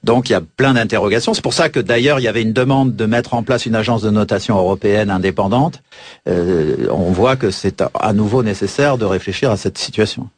[0.03, 1.33] Donc il y a plein d'interrogations.
[1.33, 3.75] C'est pour ça que d'ailleurs il y avait une demande de mettre en place une
[3.75, 5.81] agence de notation européenne indépendante.
[6.27, 10.29] Euh, on voit que c'est à nouveau nécessaire de réfléchir à cette situation.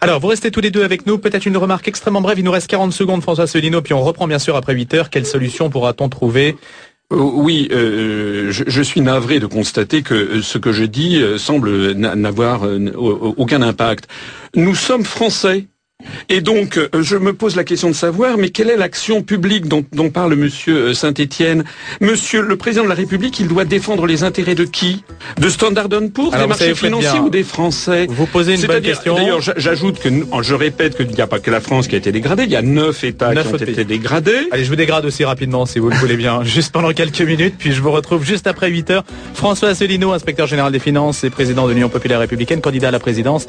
[0.00, 1.18] Alors, vous restez tous les deux avec nous.
[1.18, 2.38] Peut-être une remarque extrêmement brève.
[2.38, 5.10] Il nous reste 40 secondes, François Solino, puis on reprend bien sûr après 8 heures.
[5.10, 6.56] Quelle solution pourra-t-on trouver
[7.10, 11.92] oui, euh, je, je, suis navré de constater que ce que je dis euh, semble
[11.92, 12.62] n'avoir
[12.96, 14.08] aucun impact.
[14.54, 15.68] Nous sommes français.
[16.28, 19.66] Et donc, euh, je me pose la question de savoir, mais quelle est l'action publique
[19.66, 21.64] dont, parle Monsieur euh, Saint-Étienne?
[22.00, 25.02] Monsieur le président de la République, il doit défendre les intérêts de qui?
[25.40, 28.06] De Standard Poor's, des marchés financiers ou des Français?
[28.08, 29.16] Vous posez une bonne question.
[29.16, 30.08] D'ailleurs, j'ajoute que,
[30.42, 32.56] je répète qu'il n'y a pas que la France qui a été dégradée, il y
[32.56, 34.46] a neuf États qui ont été dégradés.
[34.52, 37.54] Allez, je vous dégrade aussi rapidement, si vous le voulez bien, juste pendant quelques minutes,
[37.58, 39.04] puis je vous retrouve juste après 8 heures.
[39.34, 43.00] François Asselineau, inspecteur général des finances et président de l'Union populaire républicaine, candidat à la
[43.00, 43.48] présidence,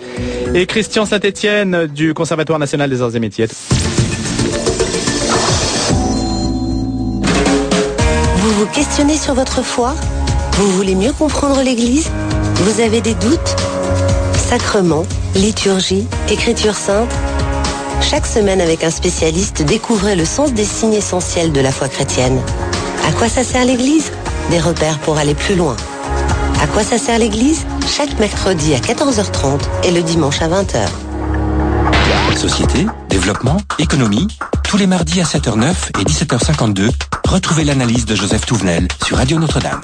[0.55, 3.47] et Christian Saint-Étienne du Conservatoire national des arts et métiers.
[8.37, 9.95] Vous vous questionnez sur votre foi?
[10.53, 12.09] Vous voulez mieux comprendre l'Église?
[12.55, 13.55] Vous avez des doutes?
[14.49, 17.09] Sacrement, liturgie, écriture sainte?
[18.01, 22.39] Chaque semaine avec un spécialiste, découvrez le sens des signes essentiels de la foi chrétienne.
[23.07, 24.11] À quoi ça sert l'Église?
[24.49, 25.75] Des repères pour aller plus loin.
[26.61, 27.65] À quoi ça sert l'Église?
[27.87, 30.87] Chaque mercredi à 14h30 et le dimanche à 20h.
[32.37, 34.27] Société, développement, économie.
[34.63, 36.89] Tous les mardis à 7h09 et 17h52,
[37.27, 39.81] retrouvez l'analyse de Joseph Touvenel sur Radio Notre-Dame.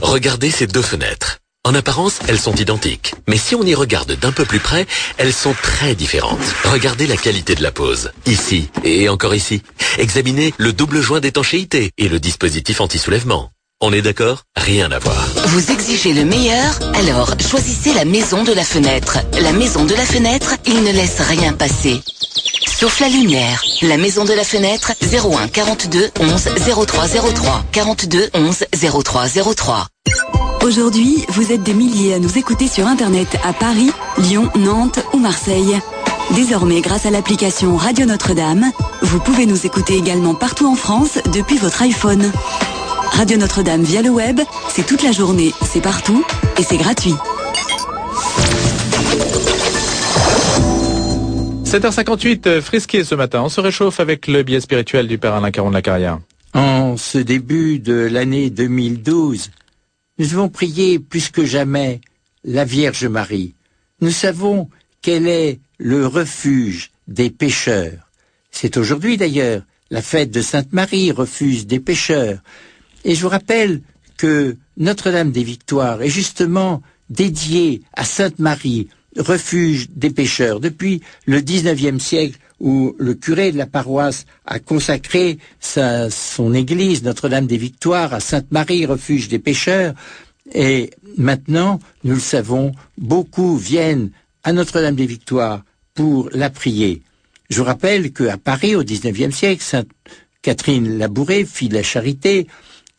[0.00, 1.38] Regardez ces deux fenêtres.
[1.64, 3.14] En apparence, elles sont identiques.
[3.28, 6.40] Mais si on y regarde d'un peu plus près, elles sont très différentes.
[6.64, 8.12] Regardez la qualité de la pose.
[8.26, 9.62] Ici et encore ici.
[9.98, 13.50] Examinez le double joint d'étanchéité et le dispositif anti-soulèvement.
[13.84, 14.44] On est d'accord?
[14.56, 15.26] Rien à voir.
[15.46, 19.18] Vous exigez le meilleur Alors choisissez la maison de la fenêtre.
[19.40, 22.00] La maison de la fenêtre, il ne laisse rien passer.
[22.64, 23.60] Sauf la lumière.
[23.82, 28.64] La maison de la fenêtre 01 42 11 0303 42 11
[29.02, 29.88] 0303.
[30.62, 35.18] Aujourd'hui, vous êtes des milliers à nous écouter sur Internet à Paris, Lyon, Nantes ou
[35.18, 35.76] Marseille.
[36.36, 38.70] Désormais, grâce à l'application Radio Notre-Dame,
[39.02, 42.30] vous pouvez nous écouter également partout en France depuis votre iPhone.
[43.12, 46.24] Radio Notre-Dame via le web, c'est toute la journée, c'est partout
[46.58, 47.14] et c'est gratuit.
[51.64, 53.42] 7h58, euh, frisqué ce matin.
[53.42, 56.18] On se réchauffe avec le biais spirituel du Père Alain Caron de la Carrière.
[56.54, 59.50] En ce début de l'année 2012,
[60.18, 62.00] nous devons prier plus que jamais
[62.44, 63.54] la Vierge Marie.
[64.00, 64.68] Nous savons
[65.00, 68.10] qu'elle est le refuge des pécheurs.
[68.50, 72.38] C'est aujourd'hui d'ailleurs la fête de Sainte Marie, refuge des pécheurs.
[73.04, 73.82] Et je vous rappelle
[74.16, 80.60] que Notre-Dame des Victoires est justement dédiée à Sainte Marie, refuge des pécheurs.
[80.60, 87.02] Depuis le XIXe siècle, où le curé de la paroisse a consacré sa, son église
[87.02, 89.94] Notre-Dame des Victoires à Sainte Marie, refuge des pécheurs,
[90.54, 94.10] et maintenant, nous le savons, beaucoup viennent
[94.44, 97.02] à Notre-Dame des Victoires pour la prier.
[97.50, 99.88] Je vous rappelle qu'à Paris, au XIXe siècle, Sainte
[100.40, 102.46] Catherine Labouré, fille de la Charité,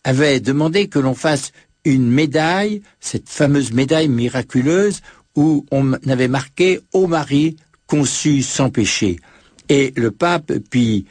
[0.03, 1.51] avait demandé que l'on fasse
[1.85, 5.01] une médaille, cette fameuse médaille miraculeuse,
[5.35, 9.19] où on avait marqué Ô Marie, conçue sans péché.
[9.69, 11.05] Et le pape Pie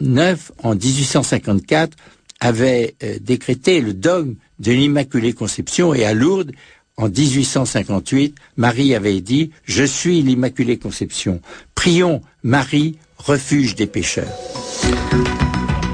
[0.00, 1.96] IX, en 1854,
[2.40, 6.52] avait euh, décrété le dogme de l'Immaculée Conception et à Lourdes,
[6.98, 11.40] en 1858, Marie avait dit Je suis l'Immaculée Conception.
[11.76, 14.26] Prions Marie, refuge des pécheurs.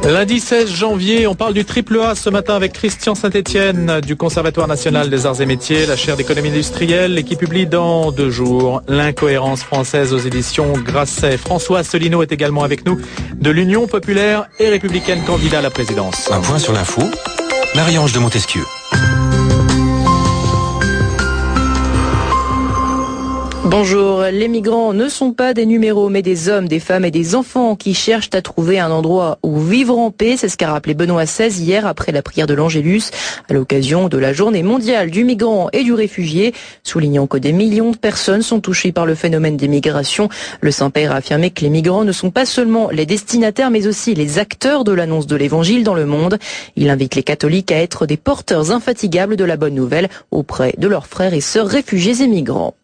[0.06, 4.68] Lundi 16 janvier, on parle du triple A ce matin avec Christian Saint-Etienne du Conservatoire
[4.68, 8.82] national des arts et métiers, la chaire d'économie industrielle et qui publie dans deux jours
[8.86, 11.38] l'incohérence française aux éditions Grasset.
[11.38, 13.00] François Asselineau est également avec nous
[13.34, 16.30] de l'Union populaire et républicaine candidat à la présidence.
[16.30, 17.02] Un point sur l'info,
[17.74, 18.62] Marie-Ange de Montesquieu.
[23.66, 27.35] Bonjour, les migrants ne sont pas des numéros mais des hommes, des femmes et des
[27.35, 30.92] enfants qui cherchent à trouver un endroit où vivre en paix, c'est ce qu'a rappelé
[30.92, 33.05] Benoît XVI hier après la prière de l'Angélus
[33.48, 37.90] à l'occasion de la journée mondiale du migrant et du réfugié, soulignant que des millions
[37.90, 40.29] de personnes sont touchées par le phénomène des migrations.
[40.61, 44.14] Le Saint-Père a affirmé que les migrants ne sont pas seulement les destinataires mais aussi
[44.14, 46.38] les acteurs de l'annonce de l'évangile dans le monde.
[46.77, 50.87] Il invite les catholiques à être des porteurs infatigables de la bonne nouvelle auprès de
[50.87, 52.74] leurs frères et sœurs réfugiés et migrants.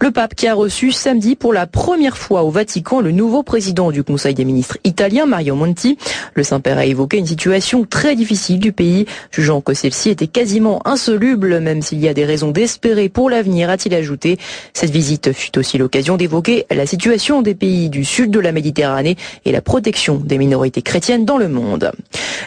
[0.00, 3.90] Le pape qui a reçu samedi pour la première fois au Vatican le nouveau président
[3.90, 5.96] du Conseil des ministres italien, Mario Monti.
[6.34, 10.80] Le Saint-Père a évoqué une situation très difficile du pays, jugeant que celle-ci était quasiment
[10.86, 14.38] insoluble, même s'il y a des raisons d'espérer pour l'avenir, a-t-il ajouté.
[14.72, 19.16] Cette visite fut aussi l'occasion d'évoquer la situation des pays du sud de la Méditerranée
[19.44, 21.92] et la protection des minorités chrétiennes dans le monde.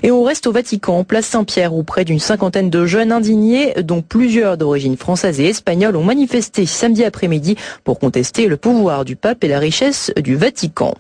[0.03, 4.01] Et on reste au Vatican, place Saint-Pierre, où près d'une cinquantaine de jeunes indignés, dont
[4.01, 9.43] plusieurs d'origine française et espagnole, ont manifesté samedi après-midi pour contester le pouvoir du pape
[9.43, 10.95] et la richesse du Vatican.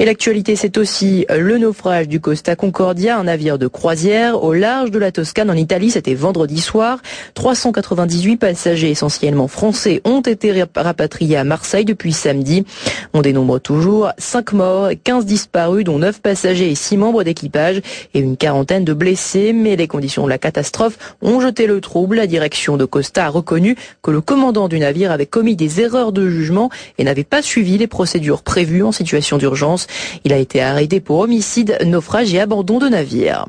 [0.00, 4.90] Et l'actualité, c'est aussi le naufrage du Costa Concordia, un navire de croisière au large
[4.90, 5.90] de la Toscane en Italie.
[5.90, 7.00] C'était vendredi soir.
[7.34, 12.64] 398 passagers essentiellement français ont été rapatriés à Marseille depuis samedi.
[13.12, 17.82] On dénombre toujours 5 morts, 15 disparus, dont 9 passagers et 6 membres d'équipage
[18.14, 19.52] et une quarantaine de blessés.
[19.52, 22.16] Mais les conditions de la catastrophe ont jeté le trouble.
[22.16, 26.12] La direction de Costa a reconnu que le commandant du navire avait commis des erreurs
[26.12, 29.88] de jugement et n'avait pas suivi les procédures prévues en situation d'urgence.
[30.24, 33.46] Il a été arrêté pour homicide, naufrage et abandon de navire.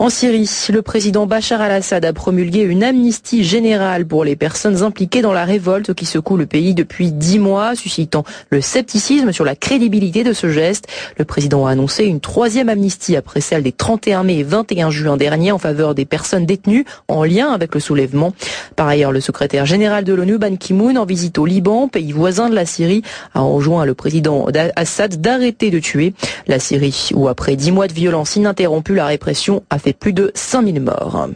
[0.00, 5.22] En Syrie, le président Bachar al-Assad a promulgué une amnistie générale pour les personnes impliquées
[5.22, 9.56] dans la révolte qui secoue le pays depuis dix mois, suscitant le scepticisme sur la
[9.56, 10.86] crédibilité de ce geste.
[11.16, 15.16] Le président a annoncé une troisième amnistie après celle des 31 mai et 21 juin
[15.16, 18.34] dernier en faveur des personnes détenues en lien avec le soulèvement.
[18.76, 22.48] Par ailleurs, le secrétaire général de l'ONU, Ban Ki-moon, en visite au Liban, pays voisin
[22.48, 23.02] de la Syrie,
[23.34, 26.14] a enjoint le président Assad d'arrêter de tuer.
[26.46, 30.30] La Syrie, où après dix mois de violence ininterrompue, la répression a fait plus de
[30.34, 31.28] 5000 morts.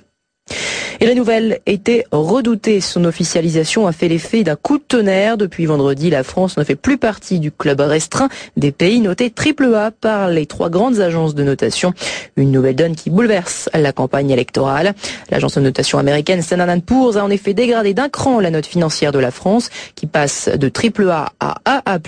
[1.01, 2.81] Et la nouvelle était redoutée.
[2.81, 5.37] Son officialisation a fait l'effet d'un coup de tonnerre.
[5.37, 9.75] Depuis vendredi, la France ne fait plus partie du club restreint des pays notés triple
[9.75, 11.93] A par les trois grandes agences de notation.
[12.37, 14.95] Une nouvelle donne qui bouleverse la campagne électorale.
[15.31, 19.13] L'agence de notation américaine Standard Poor's a en effet dégradé d'un cran la note financière
[19.13, 21.99] de la France, qui passe de triple A à AA+.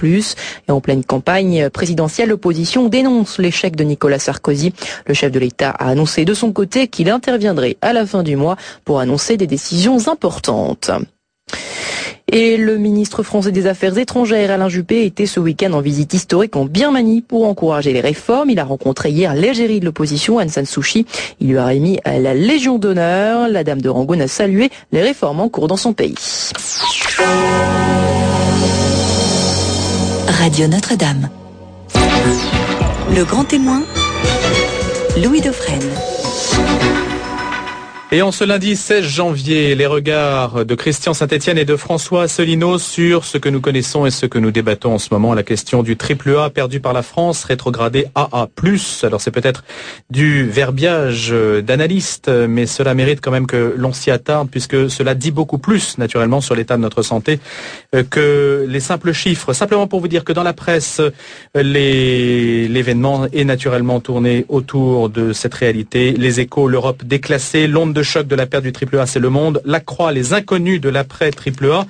[0.69, 4.73] Et en pleine campagne présidentielle, l'opposition dénonce l'échec de Nicolas Sarkozy.
[5.07, 8.34] Le chef de l'État a annoncé de son côté qu'il interviendrait à la fin du
[8.37, 10.91] mois pour annoncer des décisions importantes.
[12.37, 16.57] Et le ministre français des Affaires étrangères, Alain Juppé, était ce week-end en visite historique
[16.57, 18.51] en Birmanie pour encourager les réformes.
[18.51, 21.07] Il a rencontré hier l'égérie de l'opposition, Aung San Suu Kyi.
[21.41, 23.49] Il lui a remis la Légion d'honneur.
[23.49, 26.17] La dame de Rangoon a salué les réformes en cours dans son pays.
[30.27, 31.29] Radio Notre-Dame.
[33.15, 33.83] Le grand témoin,
[35.23, 35.79] Louis Dauphren.
[38.15, 42.79] Et en ce lundi 16 janvier, les regards de Christian Saint-Etienne et de François Asselineau
[42.79, 45.83] sur ce que nous connaissons et ce que nous débattons en ce moment, la question
[45.83, 48.47] du triple A perdu par la France, rétrogradé AA+.
[49.03, 49.65] Alors c'est peut-être
[50.11, 55.33] du verbiage d'analyste, mais cela mérite quand même que l'on s'y attarde puisque cela dit
[55.33, 57.41] beaucoup plus naturellement sur l'état de notre santé
[57.97, 59.53] euh, que les simples chiffres.
[59.55, 61.01] Simplement pour vous dire que dans la presse,
[61.57, 66.13] l'événement est naturellement tourné autour de cette réalité.
[66.13, 69.31] Les échos, l'Europe déclassée, l'onde de choc de la perte du triple A, c'est le
[69.31, 69.61] monde.
[69.65, 71.87] La croix, les inconnus de l'après triple A.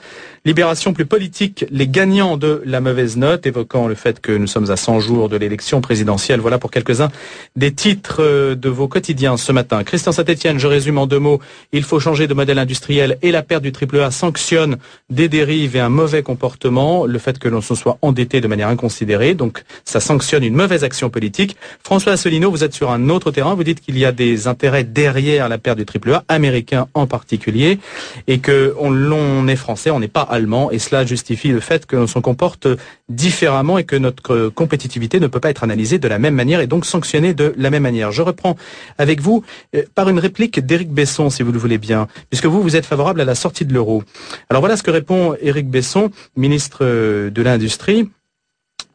[0.47, 4.71] Libération plus politique, les gagnants de la mauvaise note, évoquant le fait que nous sommes
[4.71, 6.39] à 100 jours de l'élection présidentielle.
[6.39, 7.09] Voilà pour quelques-uns
[7.57, 9.83] des titres euh, de vos quotidiens ce matin.
[9.85, 11.41] Christian Saint-Etienne, je résume en deux mots.
[11.73, 14.77] Il faut changer de modèle industriel et la perte du triple A sanctionne
[15.09, 17.07] des dérives et un mauvais comportement.
[17.07, 19.33] Le fait que l'on se soit endetté de manière inconsidérée.
[19.33, 21.57] Donc, ça sanctionne une mauvaise action politique.
[21.83, 23.55] François Asselineau, vous êtes sur un autre terrain.
[23.55, 27.07] Vous dites qu'il y a des intérêts derrière la perte du triple A, américain en
[27.07, 27.79] particulier,
[28.27, 30.34] et que on, est français, on n'est pas
[30.73, 32.67] et cela justifie le fait que l'on se comporte
[33.09, 36.67] différemment et que notre compétitivité ne peut pas être analysée de la même manière et
[36.67, 38.13] donc sanctionnée de la même manière.
[38.13, 38.57] Je reprends
[38.99, 39.45] avec vous
[39.75, 42.87] euh, par une réplique d'Éric Besson, si vous le voulez bien, puisque vous, vous êtes
[42.87, 44.03] favorable à la sortie de l'euro.
[44.51, 48.09] Alors voilà ce que répond Éric Besson, ministre euh, de l'Industrie.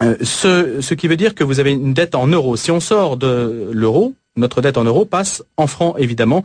[0.01, 2.55] Euh, ce qui veut dire que vous avez une dette en euros.
[2.55, 6.43] Si on sort de l'euro, notre dette en euros passe en francs évidemment.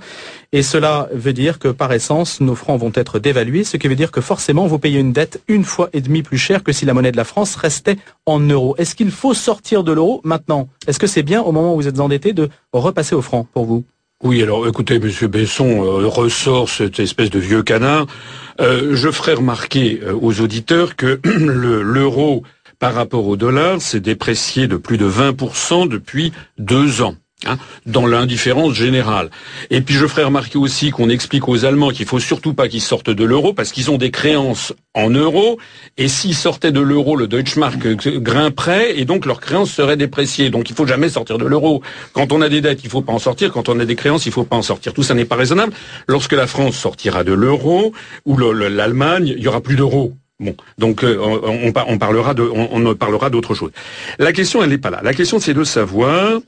[0.53, 3.95] Et cela veut dire que par essence, nos francs vont être dévalués, ce qui veut
[3.95, 6.85] dire que forcément, vous payez une dette une fois et demie plus chère que si
[6.85, 8.75] la monnaie de la France restait en euros.
[8.79, 10.69] Est-ce qu'il faut sortir de l'euro maintenant?
[10.87, 13.65] Est-ce que c'est bien au moment où vous êtes endetté de repasser au franc pour
[13.65, 13.85] vous?
[14.23, 18.07] Oui, alors écoutez, Monsieur Besson euh, ressort cette espèce de vieux canard.
[18.61, 22.43] Euh, je ferai remarquer euh, aux auditeurs que l'euro
[22.79, 27.17] par rapport au dollar s'est déprécié de plus de 20% depuis deux ans.
[27.47, 29.31] Hein, dans l'indifférence générale.
[29.71, 32.81] Et puis je ferai remarquer aussi qu'on explique aux Allemands qu'il faut surtout pas qu'ils
[32.81, 35.59] sortent de l'euro parce qu'ils ont des créances en euros
[35.99, 40.49] et s'ils sortaient de l'euro, le Deutschmark grimperait et donc leurs créances seraient dépréciées.
[40.49, 41.83] Donc il faut jamais sortir de l'euro.
[42.15, 43.53] Quand on a des dettes, il faut pas en sortir.
[43.53, 44.95] Quand on a des créances, il faut pas en sortir.
[44.95, 45.75] Tout ça n'est pas raisonnable.
[46.09, 47.93] Lorsque la France sortira de l'euro
[48.25, 50.15] ou l'Allemagne, il y aura plus d'euros.
[50.41, 53.71] Bon, donc euh, on, parlera de, on, on parlera d'autre chose.
[54.19, 55.01] La question, elle n'est pas là.
[55.03, 56.41] La question, c'est de savoir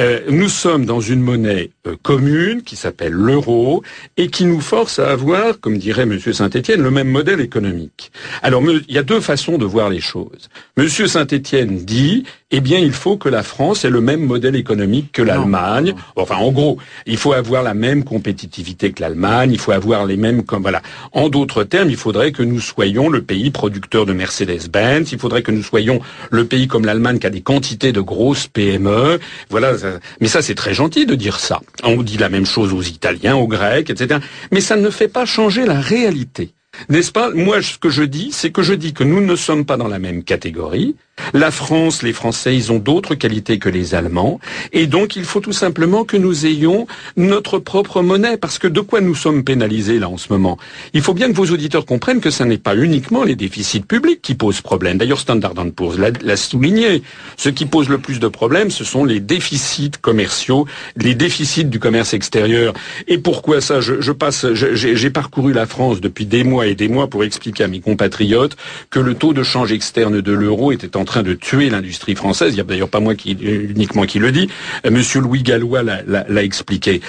[0.00, 3.82] euh, nous sommes dans une monnaie euh, commune qui s'appelle l'euro
[4.16, 8.10] et qui nous force à avoir, comme dirait Monsieur Saint-Étienne, le même modèle économique.
[8.42, 10.48] Alors, il y a deux façons de voir les choses.
[10.78, 15.12] Monsieur Saint-Étienne dit, eh bien, il faut que la France ait le même modèle économique
[15.12, 15.94] que l'Allemagne.
[16.16, 19.52] Enfin, en gros, il faut avoir la même compétitivité que l'Allemagne.
[19.52, 20.82] Il faut avoir les mêmes, comme voilà.
[21.12, 25.12] En d'autres termes, il faudrait que nous soyons le pays producteur de Mercedes-Benz.
[25.12, 26.00] Il faudrait que nous soyons
[26.30, 29.18] le pays comme l'Allemagne qui a des quantités de grosses PME.
[29.48, 29.81] Voilà
[30.20, 31.60] mais ça, c'est très gentil de dire ça.
[31.82, 34.20] On dit la même chose aux Italiens, aux Grecs, etc.
[34.50, 36.54] Mais ça ne fait pas changer la réalité.
[36.88, 37.30] N'est-ce pas?
[37.30, 39.88] Moi, ce que je dis, c'est que je dis que nous ne sommes pas dans
[39.88, 40.96] la même catégorie.
[41.34, 44.40] La France, les Français, ils ont d'autres qualités que les Allemands.
[44.72, 48.36] Et donc, il faut tout simplement que nous ayons notre propre monnaie.
[48.36, 50.58] Parce que de quoi nous sommes pénalisés là en ce moment?
[50.94, 54.20] Il faut bien que vos auditeurs comprennent que ce n'est pas uniquement les déficits publics
[54.22, 54.98] qui posent problème.
[54.98, 57.02] D'ailleurs, Standard Poor's l'a souligné.
[57.36, 61.78] Ce qui pose le plus de problèmes, ce sont les déficits commerciaux, les déficits du
[61.78, 62.74] commerce extérieur.
[63.06, 63.80] Et pourquoi ça?
[63.80, 67.68] Je, passe, j'ai parcouru la France depuis des mois et des mois pour expliquer à
[67.68, 68.56] mes compatriotes
[68.90, 72.52] que le taux de change externe de l'euro était en train de tuer l'industrie française.
[72.52, 74.48] Il n'y a d'ailleurs pas moi qui, uniquement qui le dit.
[74.88, 77.00] Monsieur Louis Gallois l'a expliqué.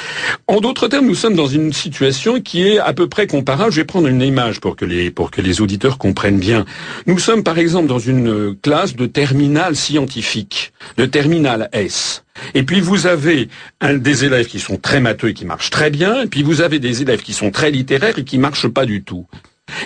[0.47, 3.71] En d'autres termes, nous sommes dans une situation qui est à peu près comparable.
[3.71, 6.65] Je vais prendre une image pour que les, auditeurs comprennent bien.
[7.08, 12.23] Nous sommes par exemple dans une classe de terminale scientifique, de terminale S.
[12.56, 13.49] Et puis vous avez
[13.82, 16.79] des élèves qui sont très matheux et qui marchent très bien, et puis vous avez
[16.79, 19.27] des élèves qui sont très littéraires et qui marchent pas du tout.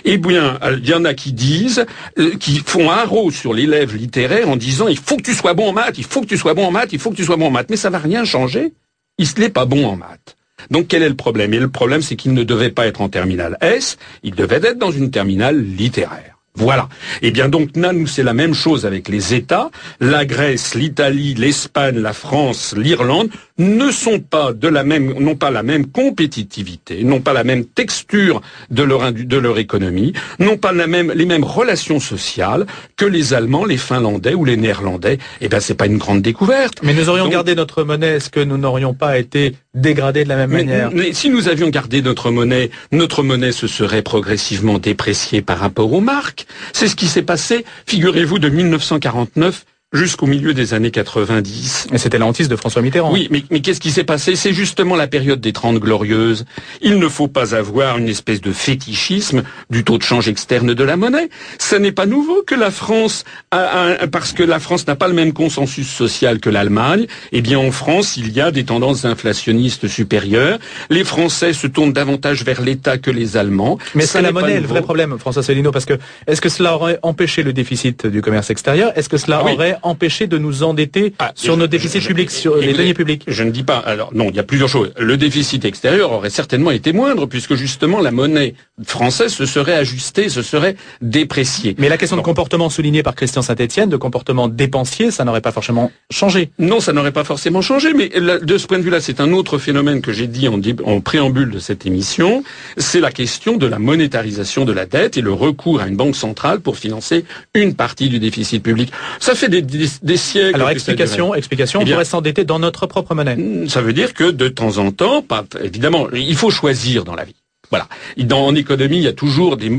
[0.06, 1.86] Eh bien, il y en a qui disent,
[2.19, 5.54] euh, qui font un rôle sur l'élève littéraire en disant il faut que tu sois
[5.54, 7.26] bon en maths, il faut que tu sois bon en maths, il faut que tu
[7.26, 7.69] sois bon en maths.
[7.69, 8.73] Mais ça va rien changer.
[9.17, 10.36] Il n'est pas bon en maths.
[10.71, 11.54] Donc quel est le problème?
[11.54, 14.78] Et le problème, c'est qu'il ne devait pas être en terminale S, il devait être
[14.78, 16.38] dans une terminale littéraire.
[16.56, 16.89] Voilà.
[17.21, 19.69] Eh bien donc là, nous, c'est la même chose avec les États.
[20.00, 25.52] La Grèce, l'Italie, l'Espagne, la France, l'Irlande ne sont pas de la même, n'ont pas
[25.52, 30.72] la même compétitivité, n'ont pas la même texture de leur, de leur économie, n'ont pas
[30.72, 32.65] la même, les mêmes relations sociales
[32.96, 35.17] que les Allemands, les Finlandais ou les Néerlandais.
[35.41, 36.80] Eh bien, c'est pas une grande découverte.
[36.84, 38.15] Mais nous aurions gardé notre monnaie.
[38.15, 41.70] Est-ce que nous n'aurions pas été dégradés de la même manière mais si nous avions
[41.70, 46.48] gardé notre monnaie, notre monnaie se serait progressivement dépréciée par rapport aux marques.
[46.74, 51.88] C'est ce qui s'est passé, figurez-vous, de 1949 jusqu'au milieu des années 90.
[51.93, 53.13] Et c'était l'antise de François Mitterrand.
[53.13, 54.36] Oui, mais, mais qu'est-ce qui s'est passé?
[54.36, 56.43] C'est justement la période des Trente Glorieuses.
[56.82, 60.84] Il ne faut pas avoir une espèce de fétichisme du taux de change externe de
[60.84, 61.30] la monnaie.
[61.58, 65.13] Ce n'est pas nouveau que la France, a, parce que la France n'a pas le
[65.13, 69.88] même consensus social que l'Allemagne, eh bien en France, il y a des tendances inflationnistes
[69.88, 70.60] supérieures.
[70.89, 73.78] Les Français se tournent davantage vers l'État que les Allemands.
[73.95, 75.97] Mais c'est la monnaie le vrai problème, François Céline, parce que
[76.28, 78.91] est-ce que cela aurait empêché le déficit du commerce extérieur?
[78.97, 82.02] Est-ce que cela ah aurait pourrait empêcher de nous endetter Ah, sur je- nos déficits
[82.02, 83.78] je- publics, sur les deniers publics Je ne dis pas.
[83.78, 84.92] Alors non, il y a plusieurs choses.
[84.98, 88.54] Le déficit extérieur aurait certainement été moindre puisque justement la monnaie
[88.86, 91.76] française se serait ajustée, se serait dépréciée.
[91.78, 95.52] Mais la question de comportement soulignée par Christian Saint-Etienne, de comportement dépensier, ça n'aurait pas
[95.52, 96.52] forcément changé.
[96.60, 99.32] Non, ça n'aurait pas forcément changé, mais là, de ce point de vue-là, c'est un
[99.34, 102.44] autre phénomène que j'ai dit en, en préambule de cette émission,
[102.78, 106.16] c'est la question de la monétarisation de la dette et le recours à une banque
[106.16, 108.92] centrale pour financer une partie du déficit public.
[109.20, 110.55] Ça fait des, des- des siècles.
[110.55, 113.68] Alors explication, explication, Eh on pourrait s'endetter dans notre propre monnaie.
[113.68, 117.26] Ça veut dire que de temps en temps, pas, évidemment, il faut choisir dans la
[117.26, 117.36] vie.
[117.70, 117.88] Voilà.
[118.18, 119.70] Dans, en économie, il y a toujours des,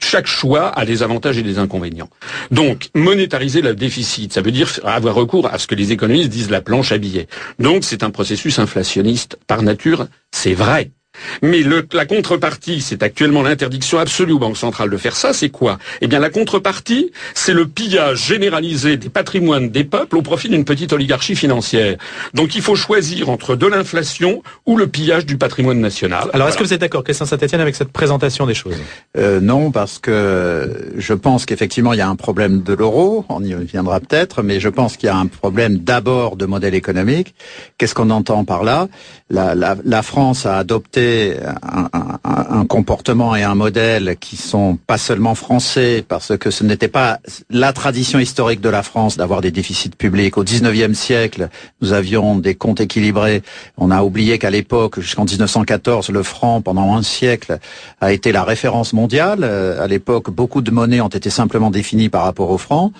[0.00, 2.10] chaque choix a des avantages et des inconvénients.
[2.50, 6.50] Donc, monétariser le déficit, ça veut dire avoir recours à ce que les économistes disent
[6.50, 7.28] la planche à billets.
[7.60, 10.90] Donc, c'est un processus inflationniste par nature, c'est vrai.
[11.42, 15.48] Mais le- la contrepartie, c'est actuellement l'interdiction absolue aux banques centrales de faire ça, c'est
[15.50, 15.78] quoi?
[16.00, 20.64] Eh bien, la contrepartie, c'est le pillage généralisé des patrimoines des peuples au profit d'une
[20.64, 21.96] petite oligarchie financière.
[22.34, 26.28] Donc, il faut choisir entre de l'inflation ou le pillage du patrimoine national.
[26.32, 28.76] Alors est-ce que vous êtes d'accord, Christian Saint-Etienne, avec cette présentation des choses?
[29.16, 33.42] Euh, non, parce que je pense qu'effectivement il y a un problème de l'euro, on
[33.42, 37.34] y reviendra peut-être, mais je pense qu'il y a un problème d'abord de modèle économique.
[37.78, 38.88] Qu'est-ce qu'on entend par là?
[39.30, 41.36] La, la- la France a adopté
[42.24, 47.18] un, comportement et un modèle qui sont pas seulement français, parce que ce n'était pas
[47.48, 50.36] la tradition historique de la France d'avoir des déficits publics.
[50.36, 51.48] Au 19e siècle,
[51.80, 53.42] nous avions des comptes équilibrés.
[53.76, 57.58] On a oublié qu'à l'époque, jusqu'en 1914, le franc, pendant un siècle,
[58.00, 59.40] a été la référence mondiale.
[59.42, 62.92] Euh, à l'époque, beaucoup de monnaies ont été simplement définies par rapport au franc.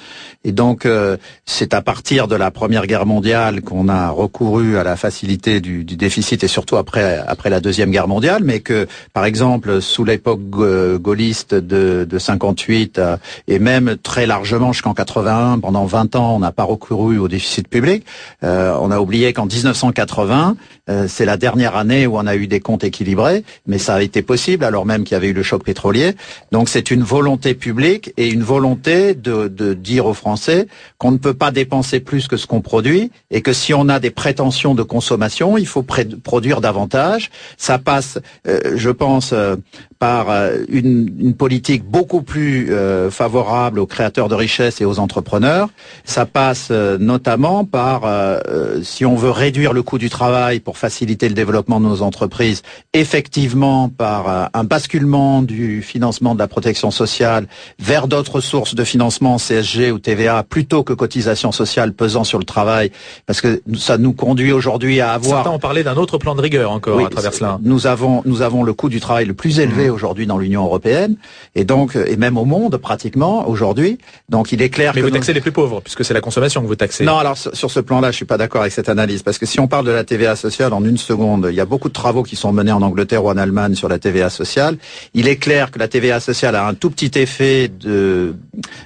[0.45, 4.85] Et donc, euh, c'est à partir de la Première Guerre mondiale qu'on a recouru à
[4.85, 9.25] la facilité du déficit et surtout après, après la Deuxième Guerre mondiale, mais que, par
[9.25, 13.16] exemple, sous l'époque ga- gaulliste de, de 58 euh,
[13.49, 17.68] et même très largement jusqu'en 81, pendant 20 ans, on n'a pas recouru au déficit
[17.68, 18.05] public.
[18.45, 20.57] Euh, on a oublié qu'en 1980,
[20.89, 24.03] euh, c'est la dernière année où on a eu des comptes équilibrés, mais ça a
[24.03, 26.12] été possible alors même qu'il y avait eu le choc pétrolier.
[26.53, 30.66] Donc c'est une volonté publique et une volonté de, de dire aux Français
[30.99, 33.99] qu'on ne peut pas dépenser plus que ce qu'on produit et que si on a
[34.01, 37.31] des prétentions de consommation, il faut pré- produire davantage.
[37.57, 39.57] Ça passe, euh, je pense, euh,
[40.01, 44.99] par euh, une, une politique beaucoup plus euh, favorable aux créateurs de richesses et aux
[44.99, 45.69] entrepreneurs.
[46.05, 50.61] Ça passe euh, notamment par, euh, euh, si on veut réduire le coût du travail
[50.61, 52.63] pour faciliter le développement de nos entreprises,
[52.95, 57.47] effectivement par euh, un basculement du financement de la protection sociale
[57.79, 62.47] vers d'autres sources de financement, CSG ou TVA, plutôt que cotisation sociale pesant sur le
[62.47, 62.91] travail,
[63.27, 65.43] parce que ça nous conduit aujourd'hui à avoir...
[65.45, 67.59] Certains ont parlé d'un autre plan de rigueur encore Oui, à travers cela.
[67.63, 69.89] Nous avons, nous avons le coût du travail le plus élevé Mmh.
[69.91, 71.16] Aujourd'hui dans l'Union européenne,
[71.55, 73.99] et donc, et même au monde pratiquement aujourd'hui.
[74.28, 76.20] Donc, il est clair Mais que vous nous- taxez les plus pauvres, puisque c'est la
[76.20, 77.05] consommation que vous taxez.
[77.05, 79.47] non, alors sur sur ce plan-là, je suis pas d'accord avec cette analyse parce que
[79.47, 81.93] si on parle de la TVA sociale en une seconde, il y a beaucoup de
[81.93, 84.76] travaux qui sont menés en Angleterre ou en Allemagne sur la TVA sociale.
[85.14, 88.34] Il est clair que la TVA sociale a un tout petit effet de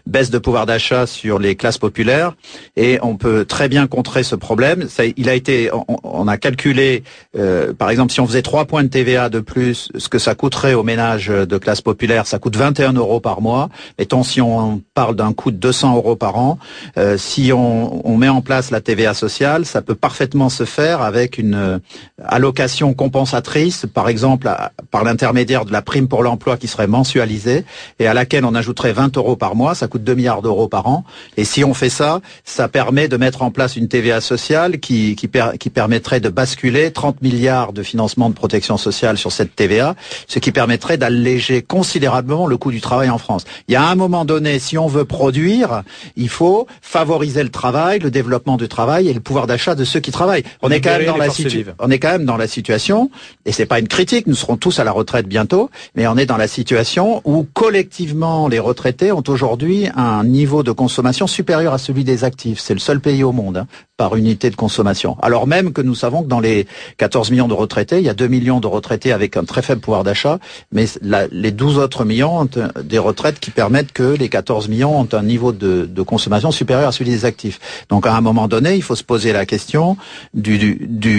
[0.06, 2.34] baisse de pouvoir d'achat sur les classes populaires
[2.76, 4.88] et on peut très bien contrer ce problème.
[4.88, 7.02] Ça, il a été, on, on a calculé,
[7.38, 10.34] euh, par exemple, si on faisait trois points de TVA de plus, ce que ça
[10.34, 13.68] coûterait aux ménages de classe populaire, ça coûte 21 euros par mois.
[13.98, 16.58] Mettons si on parle d'un coût de 200 euros par an,
[16.98, 21.36] euh, si on, met en place la TVA sociale, ça peut parfaitement se faire avec
[21.38, 21.78] une euh,
[22.24, 24.48] allocation compensatrice, par exemple
[24.90, 27.64] par l'intermédiaire de la prime pour l'emploi qui serait mensualisée
[27.98, 30.86] et à laquelle on ajouterait 20 euros par mois, ça coûte 2 milliards d'euros par
[30.86, 31.04] an.
[31.36, 35.16] Et si on fait ça, ça permet de mettre en place une TVA sociale qui,
[35.16, 39.96] qui permettrait de basculer 30 milliards de financement de protection sociale sur cette TVA,
[40.28, 43.44] ce qui permettrait d'alléger considérablement le coût du travail en France.
[43.68, 45.82] Il y a un moment donné, si on veut produire,
[46.16, 50.00] il faut favoriser le travail, le développement du travail et le pouvoir d'achat de ceux
[50.00, 50.44] qui travaillent.
[50.62, 51.74] On est quand même Libérer dans les la forces situ- vives.
[51.80, 53.10] on est quand même dans la situation,
[53.46, 56.26] et c'est pas une critique, nous serons tous à la retraite bientôt, mais on est
[56.26, 61.78] dans la situation où collectivement les retraités ont aujourd'hui un niveau de consommation supérieur à
[61.78, 62.60] celui des actifs.
[62.60, 63.66] C'est le seul pays au monde hein,
[63.96, 65.16] par unité de consommation.
[65.22, 66.66] Alors même que nous savons que dans les
[66.98, 69.80] 14 millions de retraités, il y a 2 millions de retraités avec un très faible
[69.80, 70.38] pouvoir d'achat,
[70.72, 70.86] mais
[71.30, 72.48] les 12 autres millions ont
[72.82, 76.92] des retraites qui permettent que les 14 millions ont un niveau de, consommation supérieur à
[76.92, 77.60] celui des actifs.
[77.88, 79.96] Donc à un moment donné, il faut se poser la question
[80.34, 80.76] du-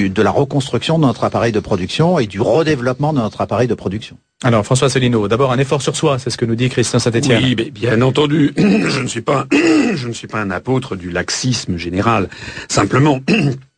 [0.09, 3.73] de la reconstruction de notre appareil de production et du redéveloppement de notre appareil de
[3.73, 4.17] production.
[4.43, 7.41] Alors François Asselineau, d'abord un effort sur soi, c'est ce que nous dit Christian Saint-Etienne.
[7.43, 9.47] Oui, bien entendu, je ne suis pas
[10.39, 12.29] un apôtre du laxisme général.
[12.67, 13.21] Simplement,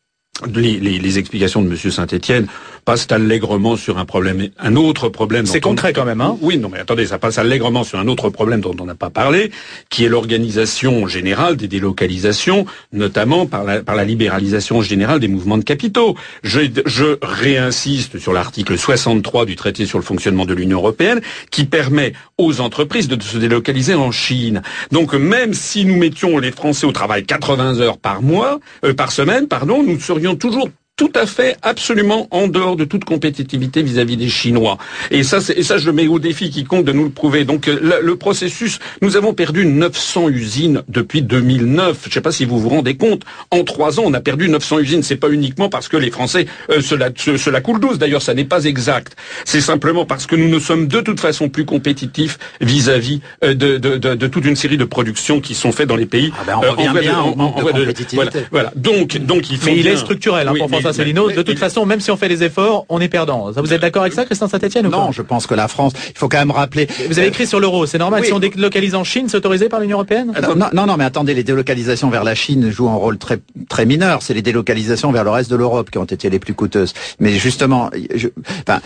[0.54, 2.46] les, les, les explications de Monsieur Saint-Étienne
[2.84, 5.44] passe allègrement sur un problème, un autre problème.
[5.44, 6.38] C'est concret quand même, hein?
[6.40, 9.10] Oui, non, mais attendez, ça passe allègrement sur un autre problème dont on n'a pas
[9.10, 9.50] parlé,
[9.90, 15.58] qui est l'organisation générale des délocalisations, notamment par la, par la libéralisation générale des mouvements
[15.58, 16.16] de capitaux.
[16.42, 21.20] Je, je réinsiste sur l'article 63 du traité sur le fonctionnement de l'Union européenne,
[21.50, 24.62] qui permet aux entreprises de se délocaliser en Chine.
[24.92, 29.12] Donc, même si nous mettions les Français au travail 80 heures par mois, euh, par
[29.12, 30.68] semaine, pardon, nous serions toujours
[30.98, 34.76] tout à fait, absolument en dehors de toute compétitivité vis-à-vis des Chinois.
[35.10, 37.44] Et ça, et ça, je le mets au défi quiconque de nous le prouver.
[37.44, 41.98] Donc, euh, le, le processus, nous avons perdu 900 usines depuis 2009.
[42.02, 43.22] Je ne sais pas si vous vous rendez compte.
[43.52, 45.02] En trois ans, on a perdu 900 usines.
[45.04, 47.98] C'est pas uniquement parce que les Français euh, se, la, se, se la coulent douce.
[47.98, 49.14] D'ailleurs, ça n'est pas exact.
[49.44, 53.76] C'est simplement parce que nous ne sommes de toute façon plus compétitifs vis-à-vis euh, de,
[53.78, 56.32] de, de, de, toute une série de productions qui sont faites dans les pays.
[56.40, 58.16] Ah ben on revient voie bien de- compétitivité.
[58.16, 58.72] Voilà, voilà.
[58.74, 61.28] Donc, donc il faut Mais il est structurel, hein, Oui, pour mais- François Asselineau.
[61.28, 63.50] mais- De toute façon, même si on fait des efforts, on est perdant.
[63.52, 66.18] Vous êtes d'accord avec ça, Christian Saint-Etienne ou Non, je pense que la France, il
[66.18, 66.86] faut quand même rappeler.
[67.08, 68.24] Vous avez écrit sur l'euro, c'est normal.
[68.24, 71.04] Si on délocalise en Chine, c'est autorisé par l'Union européenne Non, non, non, non, mais
[71.04, 74.22] attendez, les délocalisations vers la Chine jouent un rôle très très mineur.
[74.22, 76.92] C'est les délocalisations vers le reste de l'Europe qui ont été les plus coûteuses.
[77.20, 78.28] Mais justement, je,
[78.66, 78.80] enfin,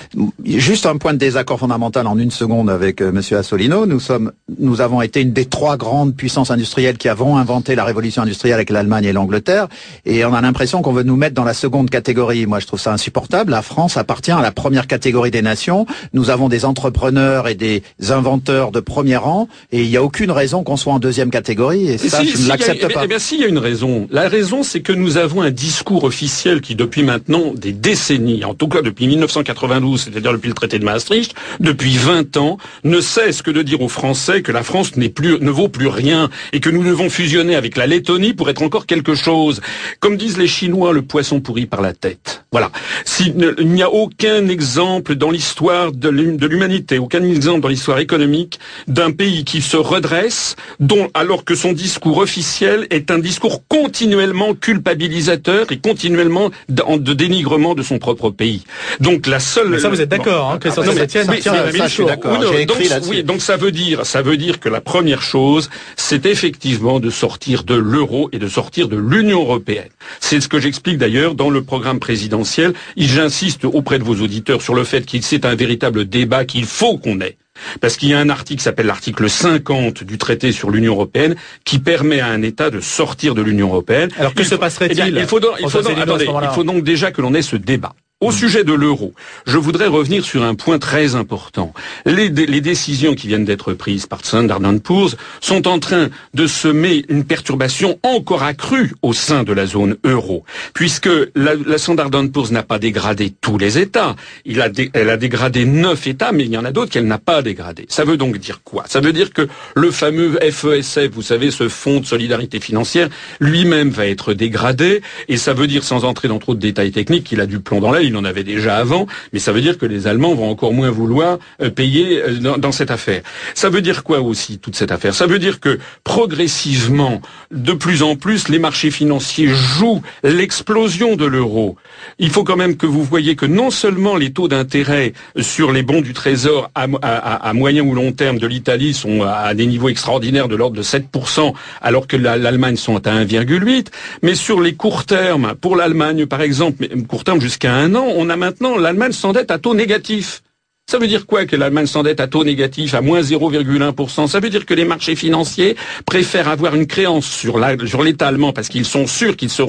[0.45, 3.87] juste un point de désaccord fondamental en une seconde avec euh, Monsieur Assolino.
[3.87, 7.85] Nous sommes, nous avons été une des trois grandes puissances industrielles qui avons inventé la
[7.85, 9.69] révolution industrielle avec l'Allemagne et l'Angleterre,
[10.05, 12.47] et on a l'impression qu'on veut nous mettre dans la seconde catégorie.
[12.47, 13.53] Moi, je trouve ça insupportable.
[13.53, 15.87] La France appartient à la première catégorie des nations.
[16.13, 20.33] Nous avons des entrepreneurs et des inventeurs de premier rang, et il n'y a aucune
[20.33, 21.87] raison qu'on soit en deuxième catégorie.
[21.89, 23.03] Et Et ça, si- je si, ne a- l'accepte pas.
[23.05, 24.09] Eh bien, s'il y a une raison.
[24.11, 28.55] La raison, c'est que nous avons un discours officiel qui, depuis maintenant des décennies, en
[28.55, 33.43] tout cas depuis 1992, c'est-à-dire depuis le traité de Maastricht, depuis 20 ans, ne cesse
[33.43, 36.61] que de dire aux Français que la France n'est plus, ne vaut plus rien et
[36.61, 39.61] que nous devons fusionner avec la Lettonie pour être encore quelque chose.
[40.01, 42.45] Comme disent les Chinois, le poisson pourri par la tête.
[42.53, 42.71] Voilà.
[43.05, 47.61] Si- ne- il n'y a aucun exemple dans l'histoire de l'hum- de l'humanité, aucun exemple
[47.61, 48.59] dans l'histoire économique
[48.89, 54.55] d'un pays qui se redresse, dont, alors que son discours officiel est un discours continuellement
[54.55, 58.63] culpabilisateur et continuellement de dénigrement de son propre pays.
[59.01, 59.69] Donc la seule.
[59.71, 61.41] Mais ça, vous êtes d'accord, hein, Christian Ah, non, mais- mais-
[61.73, 62.39] mais ça, je suis oui, d'accord.
[62.39, 62.77] donc,
[63.09, 67.11] oui, donc ça veut dire, ça veut dire que la première chose, c'est effectivement de
[67.11, 69.89] sortir de l'euro et de sortir de l'Union européenne.
[70.21, 72.75] C'est ce que j'explique d'ailleurs dans le programme présidentiel.
[72.99, 76.99] J'insiste auprès de vos auditeurs sur le fait qu'il c'est un véritable débat qu'il faut
[76.99, 77.39] qu'on ait.
[77.81, 81.35] Parce qu'il y a un article qui s'appelle l'article 50 du traité sur l'Union européenne
[81.65, 84.11] qui permet à un État de sortir de l'Union européenne.
[84.19, 86.03] Alors, que Il se passerait-il, eh bien, il faut donc, il faut François donc- Asselineau,
[86.03, 87.95] à ce attendez, moment-là il faut donc déjà que l'on ait ce débat.
[88.23, 89.15] Au sujet de l'euro,
[89.49, 91.75] je voudrais revenir sur un point très important.
[92.07, 96.47] Les, dé- les décisions qui viennent d'être prises par Standard Poor's sont en train de
[96.47, 102.11] semer une perturbation encore accrue au sein de la zone euro, puisque la, la Standard
[102.33, 104.15] Poor's n'a pas dégradé tous les États.
[104.47, 107.87] Elle a dégradé neuf États, mais il y en a d'autres qu'elle n'a pas dégradé.
[107.89, 108.85] Ça veut donc dire quoi?
[108.87, 113.09] Ça veut dire que le fameux FESF, vous savez, ce fonds de solidarité financière,
[113.41, 117.25] lui-même va être dégradé, et ça veut dire, sans entrer dans trop de détails techniques,
[117.25, 119.79] qu'il a du plomb dans l'aile, il en avait déjà avant, mais ça veut dire
[119.79, 123.23] que les Allemands vont encore moins vouloir euh, payer euh, dans, cette affaire.
[123.55, 125.15] Ça veut dire quoi aussi, toute cette affaire?
[125.15, 131.25] Ça veut dire que progressivement, de plus en plus, les marchés financiers jouent l'explosion de
[131.25, 131.77] l'euro.
[132.19, 135.83] Il faut quand même que vous voyez que non seulement les taux d'intérêt sur les
[135.83, 139.89] bons du Trésor à, à- moyen ou long terme de l'Italie sont à des niveaux
[139.89, 143.91] extraordinaires de l'ordre de 7%, alors que la- l'Allemagne sont à 1,8%,
[144.23, 148.29] mais sur les courts termes, pour l'Allemagne par exemple, court terme jusqu'à un an, on
[148.31, 150.43] a maintenant l'Allemagne s'endette à taux négatif.
[150.91, 154.51] Ça veut dire quoi que l'Allemagne s'endette à taux négatif à moins 0,1% Ça veut
[154.51, 155.77] dire que les marchés financiers
[156.07, 157.59] préfèrent avoir une créance sur
[158.03, 159.61] l'État allemand parce qu'ils sont sûrs qu'ils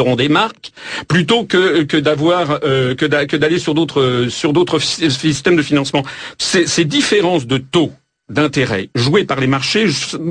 [0.00, 0.72] auront des marques
[1.08, 6.02] plutôt que d'avoir euh, que d'a- que d'aller sur d'autres systèmes de financement.
[6.38, 7.92] Ces, ces différences de taux
[8.30, 9.86] d'intérêt jouées par les marchés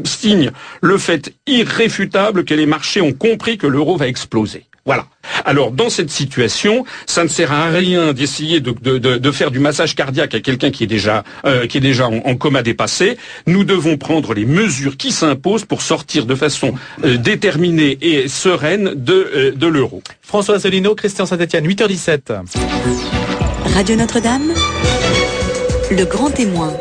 [0.06, 0.52] signent
[0.82, 4.66] le fait irréfutable que les marchés ont compris que l'euro va exploser.
[4.86, 5.06] Voilà.
[5.46, 9.52] Alors, dans cette situation, ça ne sert à rien d'essayer de, de- de- de faire
[9.52, 12.64] du massage cardiaque à quelqu'un qui est déjà, euh, qui est déjà en, en coma
[12.64, 13.18] dépassé.
[13.46, 16.74] Nous devons prendre les mesures qui s'imposent pour sortir de façon
[17.06, 20.02] euh, déterminée et sereine de, euh, de l'euro.
[20.24, 22.20] François Asselineau, Christian Saint-Etienne, 8h17.
[23.76, 24.52] Radio Notre-Dame,
[25.92, 26.74] le grand témoin.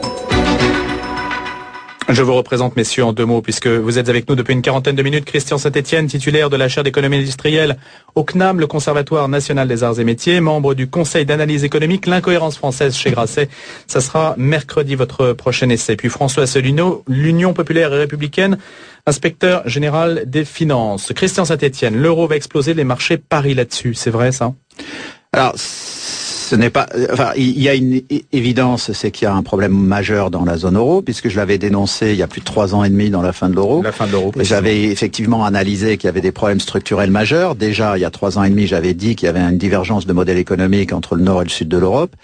[2.12, 4.96] Je vous représente, messieurs, en deux mots, puisque vous êtes avec nous depuis une quarantaine
[4.96, 5.24] de minutes.
[5.24, 7.76] Christian Saint-Etienne, titulaire de la chaire d'économie industrielle
[8.16, 12.56] au CNAM, le Conservatoire national des arts et métiers, membre du Conseil d'analyse économique, l'incohérence
[12.56, 13.48] française chez Grasset.
[13.86, 15.94] Ça sera mercredi votre prochain essai.
[15.94, 18.58] Puis François Asselineau, l'Union populaire et républicaine,
[19.06, 21.12] inspecteur général des finances.
[21.14, 23.94] Christian Saint-Etienne, l'euro va exploser, les marchés parient là-dessus.
[23.94, 24.52] C'est vrai, ça?
[25.32, 25.54] Alors,
[26.50, 26.88] ce n'est pas.
[27.12, 28.00] Enfin, il y a une
[28.32, 31.58] évidence, c'est qu'il y a un problème majeur dans la zone euro, puisque je l'avais
[31.58, 33.82] dénoncé il y a plus de trois ans et demi dans la fin de l'euro.
[33.82, 34.32] La fin de l'euro.
[34.40, 37.54] J'avais effectivement analysé qu'il y avait des problèmes structurels majeurs.
[37.54, 40.06] Déjà, il y a trois ans et demi, j'avais dit qu'il y avait une divergence
[40.06, 42.16] de modèle économique entre le nord et le sud de l'Europe.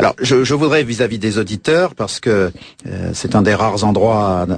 [0.00, 2.50] Alors, je, je voudrais vis-à-vis des auditeurs, parce que
[2.88, 4.56] euh, c'est un des rares endroits euh,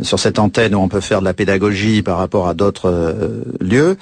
[0.00, 3.42] sur cette antenne où on peut faire de la pédagogie par rapport à d'autres euh,
[3.60, 3.98] lieux.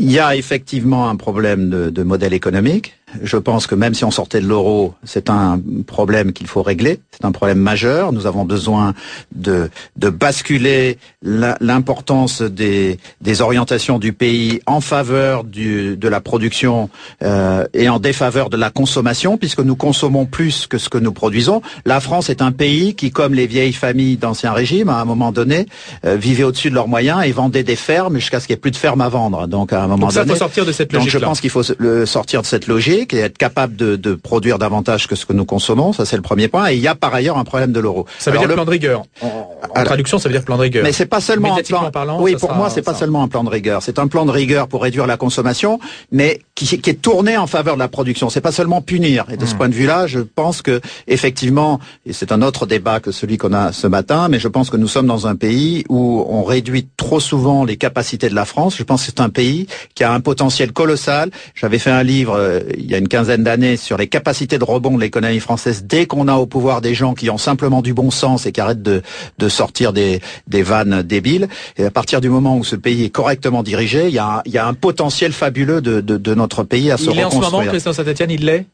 [0.00, 2.94] Il y a effectivement un problème de, de modèle économique.
[3.22, 7.00] Je pense que même si on sortait de l'euro, c'est un problème qu'il faut régler.
[7.10, 8.12] C'est un problème majeur.
[8.12, 8.94] Nous avons besoin
[9.34, 16.90] de, de basculer l'importance des, des, orientations du pays en faveur du, de la production
[17.22, 21.12] euh, et en défaveur de la consommation, puisque nous consommons plus que ce que nous
[21.12, 21.62] produisons.
[21.86, 25.32] La France est un pays qui, comme les vieilles familles d'ancien régime, à un moment
[25.32, 25.66] donné,
[26.04, 28.60] euh, vivait au-dessus de leurs moyens et vendait des fermes jusqu'à ce qu'il n'y ait
[28.60, 29.46] plus de fermes à vendre.
[29.46, 31.12] Donc moment Donc ça, donné, faut sortir de cette donc logique.
[31.12, 34.58] je pense qu'il faut le- sortir de cette logique et être capable de, de produire
[34.58, 35.92] davantage que ce que nous consommons.
[35.92, 36.70] Ça, c'est le premier point.
[36.70, 38.06] Et il y a par ailleurs un problème de l'euro.
[38.18, 39.02] Ça veut Alors, dire le- plan de rigueur.
[39.22, 40.82] En, Alors- traduction, ça veut dire plan de rigueur.
[40.84, 41.90] mais c'est pas seulement un plan.
[41.90, 43.82] parlant, oui, pour sera moi, c'est pas seulement un plan de rigueur.
[43.82, 45.78] C'est un plan de rigueur pour réduire la consommation,
[46.12, 48.28] mais qui, qui est tourné en faveur de la production.
[48.30, 49.24] C'est pas seulement punir.
[49.30, 49.46] Et de Hmm.
[49.46, 53.36] ce point de vue-là, je pense que effectivement, et c'est un autre débat que celui
[53.38, 56.42] qu'on a ce matin, mais je pense que nous sommes dans un pays où on
[56.42, 58.76] réduit trop souvent les capacités de la France.
[58.76, 61.30] Je pense que c'est un pays qui a un potentiel colossal.
[61.54, 64.64] J'avais fait un livre euh, il y a une quinzaine d'années sur les capacités de
[64.64, 67.94] rebond de l'économie française dès qu'on a au pouvoir des gens qui ont simplement du
[67.94, 69.02] bon sens et qui arrêtent de,
[69.38, 71.48] de sortir des, des vannes débiles.
[71.76, 74.42] Et à partir du moment où ce pays est correctement dirigé, il y a, un-
[74.46, 77.24] il y a un potentiel fabuleux de, de, de notre pays à se Il est
[77.24, 77.62] en ce moment.
[77.64, 78.66] Christian Saint-Etienne, il l'est?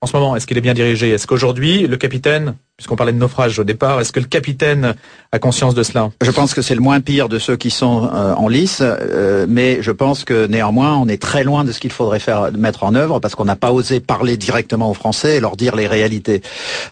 [0.00, 1.10] En ce moment, est-ce qu'il est bien dirigé?
[1.10, 4.94] Est-ce qu'aujourd'hui, le capitaine, puisqu'on parlait de naufrage au départ, est-ce que le capitaine
[5.32, 6.10] a conscience de cela?
[6.22, 9.44] Je pense que c'est le moins pire de ceux qui sont euh, en lice, euh,
[9.46, 12.84] mais je pense que néanmoins, on est très loin de ce qu'il faudrait faire mettre
[12.84, 15.86] en œuvre parce qu'on n'a pas osé parler directement aux Français et leur dire les
[15.86, 16.40] réalités.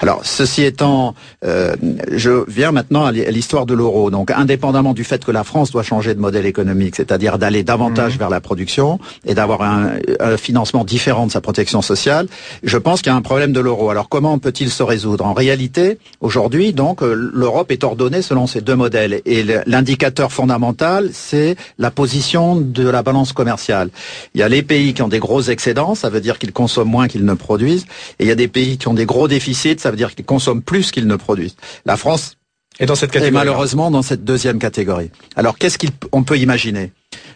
[0.00, 1.74] Alors, ceci étant, euh,
[2.12, 4.10] je viens maintenant à l'histoire de l'euro.
[4.10, 8.18] Donc, indépendamment du fait que la France doit changer de modèle économique, c'est-à-dire d'aller davantage
[8.18, 12.26] vers la production et d'avoir un, un financement différent de sa protection sociale,
[12.62, 13.88] je pense qu'il y a un problème de l'euro.
[13.88, 15.24] Alors, comment peut-il se résoudre?
[15.24, 15.77] En réalité,
[16.20, 19.20] aujourd'hui, donc, euh, l'Europe est ordonnée selon ces deux modèles.
[19.24, 23.90] Et l'indicateur fondamental, c'est la position de la balance commerciale.
[24.34, 26.90] Il y a les pays qui ont des gros excédents, ça veut dire qu'ils consomment
[26.90, 27.86] moins qu'ils ne produisent.
[28.18, 30.24] Et il y a des pays qui ont des gros déficits, ça veut dire qu'ils
[30.24, 31.56] consomment plus qu'ils ne produisent.
[31.86, 32.36] La France
[32.80, 35.10] Et dans cette est catégorie malheureusement dans cette deuxième catégorie.
[35.36, 36.92] Alors, qu'est-ce qu'on peut imaginer?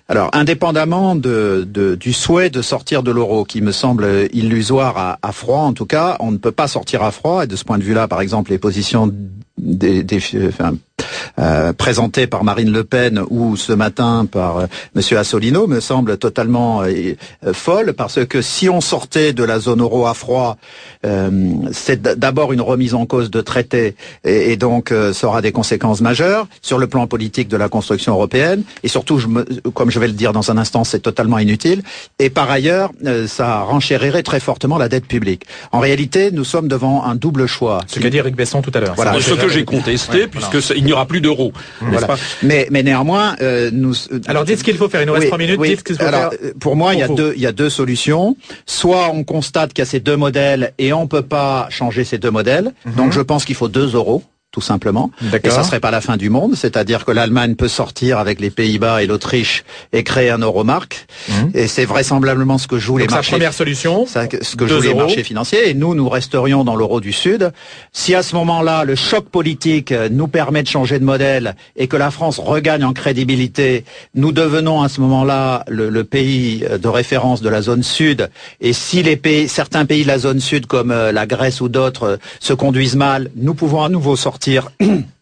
[0.08, 5.60] Alors, indépendamment du souhait de sortir de l'euro, qui me semble illusoire à, à froid,
[5.60, 7.44] en tout cas, on ne peut pas sortir à froid.
[7.44, 9.10] Et de ce point de vue-là, par exemple, les positions
[9.58, 10.74] des, des- enfin,
[11.38, 16.16] euh, présentées par Marine Le Pen ou ce matin par euh, Monsieur Assolino me semblent
[16.16, 17.14] totalement euh,
[17.46, 20.56] euh, folles, parce que si on sortait de la zone euro à froid,
[21.04, 21.30] euh,
[21.72, 23.94] c'est d'abord une remise en cause de traités,
[24.24, 27.68] et, et donc euh, ça aura des conséquences majeures sur le plan politique de la
[27.68, 29.44] construction européenne, et surtout, je me-
[29.74, 31.82] comme je vais le dire dans un instant, c'est totalement inutile.
[32.18, 35.44] Et par ailleurs, euh, ça renchérirait très fortement la dette publique.
[35.72, 37.80] En réalité, nous sommes devant un double choix.
[37.86, 38.94] Ce qu'a dit Eric Besson tout à l'heure.
[38.94, 39.12] Voilà.
[39.46, 41.52] Que j'ai contesté, Ouais, puisque il n'y aura plus d'euros.
[41.80, 42.16] Voilà.
[42.42, 43.94] Mais, mais néanmoins, euh, nous.
[44.26, 45.68] Alors dites ce qu'il faut faire, il nous reste trois minutes, oui.
[45.70, 46.38] dites ce qu'il faut Alors, faire.
[46.42, 48.36] euh, Pour moi, il y, a deux, il y a deux solutions.
[48.66, 52.18] Soit on constate qu'il y a ces deux modèles et on peut pas changer ces
[52.18, 52.72] deux modèles.
[52.96, 54.22] Donc je pense qu'il faut deux euros
[54.52, 55.10] tout simplement.
[55.42, 58.50] Et ça serait pas la fin du monde, c'est-à-dire que l'Allemagne peut sortir avec les
[58.50, 61.06] Pays-Bas et l'Autriche et créer un euromarque.
[61.54, 63.06] Et c'est vraisemblablement ce que jouent les.
[63.06, 63.32] Donc marchés.
[63.32, 67.00] première solution, Ça, ce que jouent les marchés financiers et nous, nous resterions dans l'euro
[67.00, 67.50] du Sud.
[67.92, 71.96] Si à ce moment-là, le choc politique nous permet de changer de modèle et que
[71.96, 73.84] la France regagne en crédibilité,
[74.14, 78.28] nous devenons à ce moment-là le, le pays de référence de la zone Sud.
[78.60, 81.70] Et si les pays, certains pays de la zone Sud, comme euh, la Grèce ou
[81.70, 84.68] d'autres, euh, se conduisent mal, nous pouvons à nouveau sortir Tire.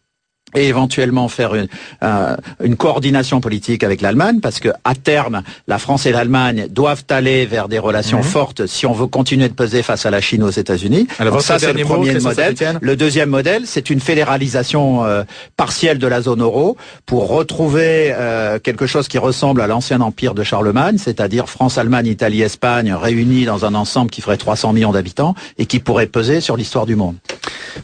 [0.54, 1.68] et éventuellement faire une,
[2.02, 7.04] euh, une coordination politique avec l'Allemagne, parce que à terme, la France et l'Allemagne doivent
[7.10, 8.24] aller vers des relations Mhm.
[8.24, 11.06] fortes si on veut continuer de peser face à la Chine aux États-Unis.
[11.18, 12.54] Alors, ça, c'est le mot, premier modèle.
[12.80, 15.22] Le deuxième modèle, c'est une fédéralisation euh,
[15.56, 16.76] partielle de la zone euro
[17.06, 22.06] pour retrouver euh, quelque chose qui ressemble à l'ancien empire de Charlemagne, c'est-à-dire France, Allemagne,
[22.06, 26.40] Italie, Espagne réunis dans un ensemble qui ferait 300 millions d'habitants et qui pourrait peser
[26.40, 27.16] sur l'histoire du monde.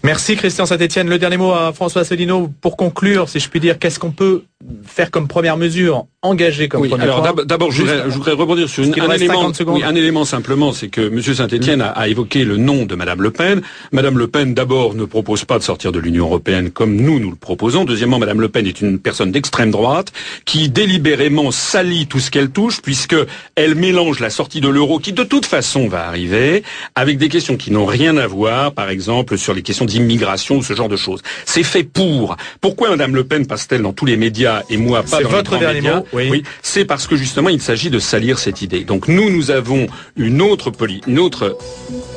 [0.02, 1.08] Merci Christian Saint-Etienne.
[1.08, 4.44] Le dernier mot à François Asselineau pour conclure, si je puis dire, qu'est-ce qu'on peut
[4.84, 8.82] faire comme première mesure, engager comme oui, première alors d'abord, je, je voudrais, rebondir sur
[8.82, 11.22] une, un, élément, oui, un élément simplement, c'est que M.
[11.22, 13.60] Saint-Etienne a, a, évoqué le nom de Madame Le Pen.
[13.92, 17.30] Madame Le Pen, d'abord, ne propose pas de sortir de l'Union européenne comme nous, nous
[17.30, 17.84] le proposons.
[17.84, 20.12] Deuxièmement, Madame Le Pen est une personne d'extrême droite
[20.46, 23.16] qui délibérément salit tout ce qu'elle touche, puisque
[23.56, 26.62] elle mélange la sortie de l'euro, qui de toute façon va arriver,
[26.94, 30.62] avec des questions qui n'ont rien à voir, par exemple, sur les questions d'immigration ou
[30.62, 31.20] ce genre de choses.
[31.44, 32.36] C'est fait pour.
[32.62, 35.60] Pourquoi Madame Le Pen passe-t-elle dans tous les médias et moi pas dans votre les
[35.60, 36.28] dernier médias mot, oui.
[36.30, 38.84] oui c'est parce que justement il s'agit de salir cette idée.
[38.84, 39.86] Donc nous, nous avons
[40.16, 41.56] une autre, poli une autre,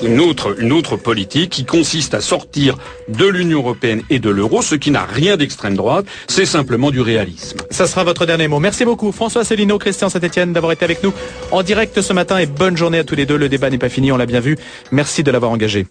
[0.04, 2.78] une autre, une autre politique qui consiste à sortir
[3.08, 7.02] de l'Union européenne et de l'euro, ce qui n'a rien d'extrême droite, c'est simplement du
[7.02, 7.58] réalisme.
[7.72, 8.60] Ça sera votre dernier mot.
[8.60, 11.14] Merci beaucoup François Célineau, Christian Saint-Etienne d'avoir été avec nous
[11.52, 13.38] en direct ce matin et bonne journée à tous les deux.
[13.38, 14.58] Le débat n'est pas fini, on l'a bien vu.
[14.92, 15.88] Merci de l'avoir engagé.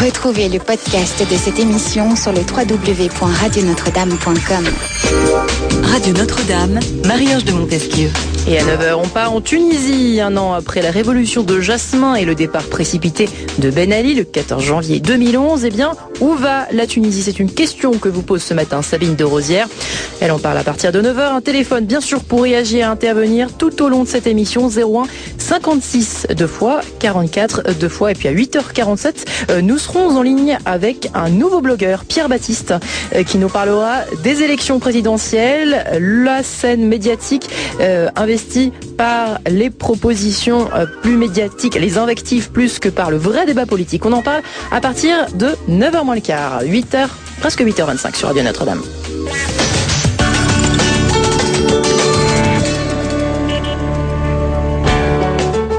[0.00, 4.64] Retrouvez le podcast de cette émission sur le www.radionotre-dame.com.
[5.84, 8.10] Radio Notre-Dame, Marie-Ange de Montesquieu.
[8.46, 12.26] Et à 9h, on part en Tunisie, un an après la révolution de Jasmin et
[12.26, 13.26] le départ précipité
[13.58, 15.64] de Ben Ali le 14 janvier 2011.
[15.64, 17.22] Eh bien, où va la Tunisie?
[17.22, 19.66] C'est une question que vous pose ce matin Sabine de Rosière.
[20.20, 21.36] Elle en parle à partir de 9h.
[21.36, 24.68] Un téléphone, bien sûr, pour réagir et intervenir tout au long de cette émission.
[24.68, 25.04] 01
[25.38, 28.10] 56 deux fois, 44 deux fois.
[28.10, 32.74] Et puis à 8h47, nous serons en ligne avec un nouveau blogueur, Pierre Baptiste,
[33.26, 37.48] qui nous parlera des élections présidentielles, la scène médiatique
[37.80, 38.08] euh,
[38.96, 44.04] par les propositions euh, plus médiatiques, les invectives plus que par le vrai débat politique.
[44.06, 47.08] On en parle à partir de 9h moins le quart, 8h,
[47.40, 48.82] presque 8h25 sur Radio Notre-Dame.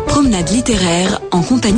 [0.08, 1.74] Promenade littéraire en compagnie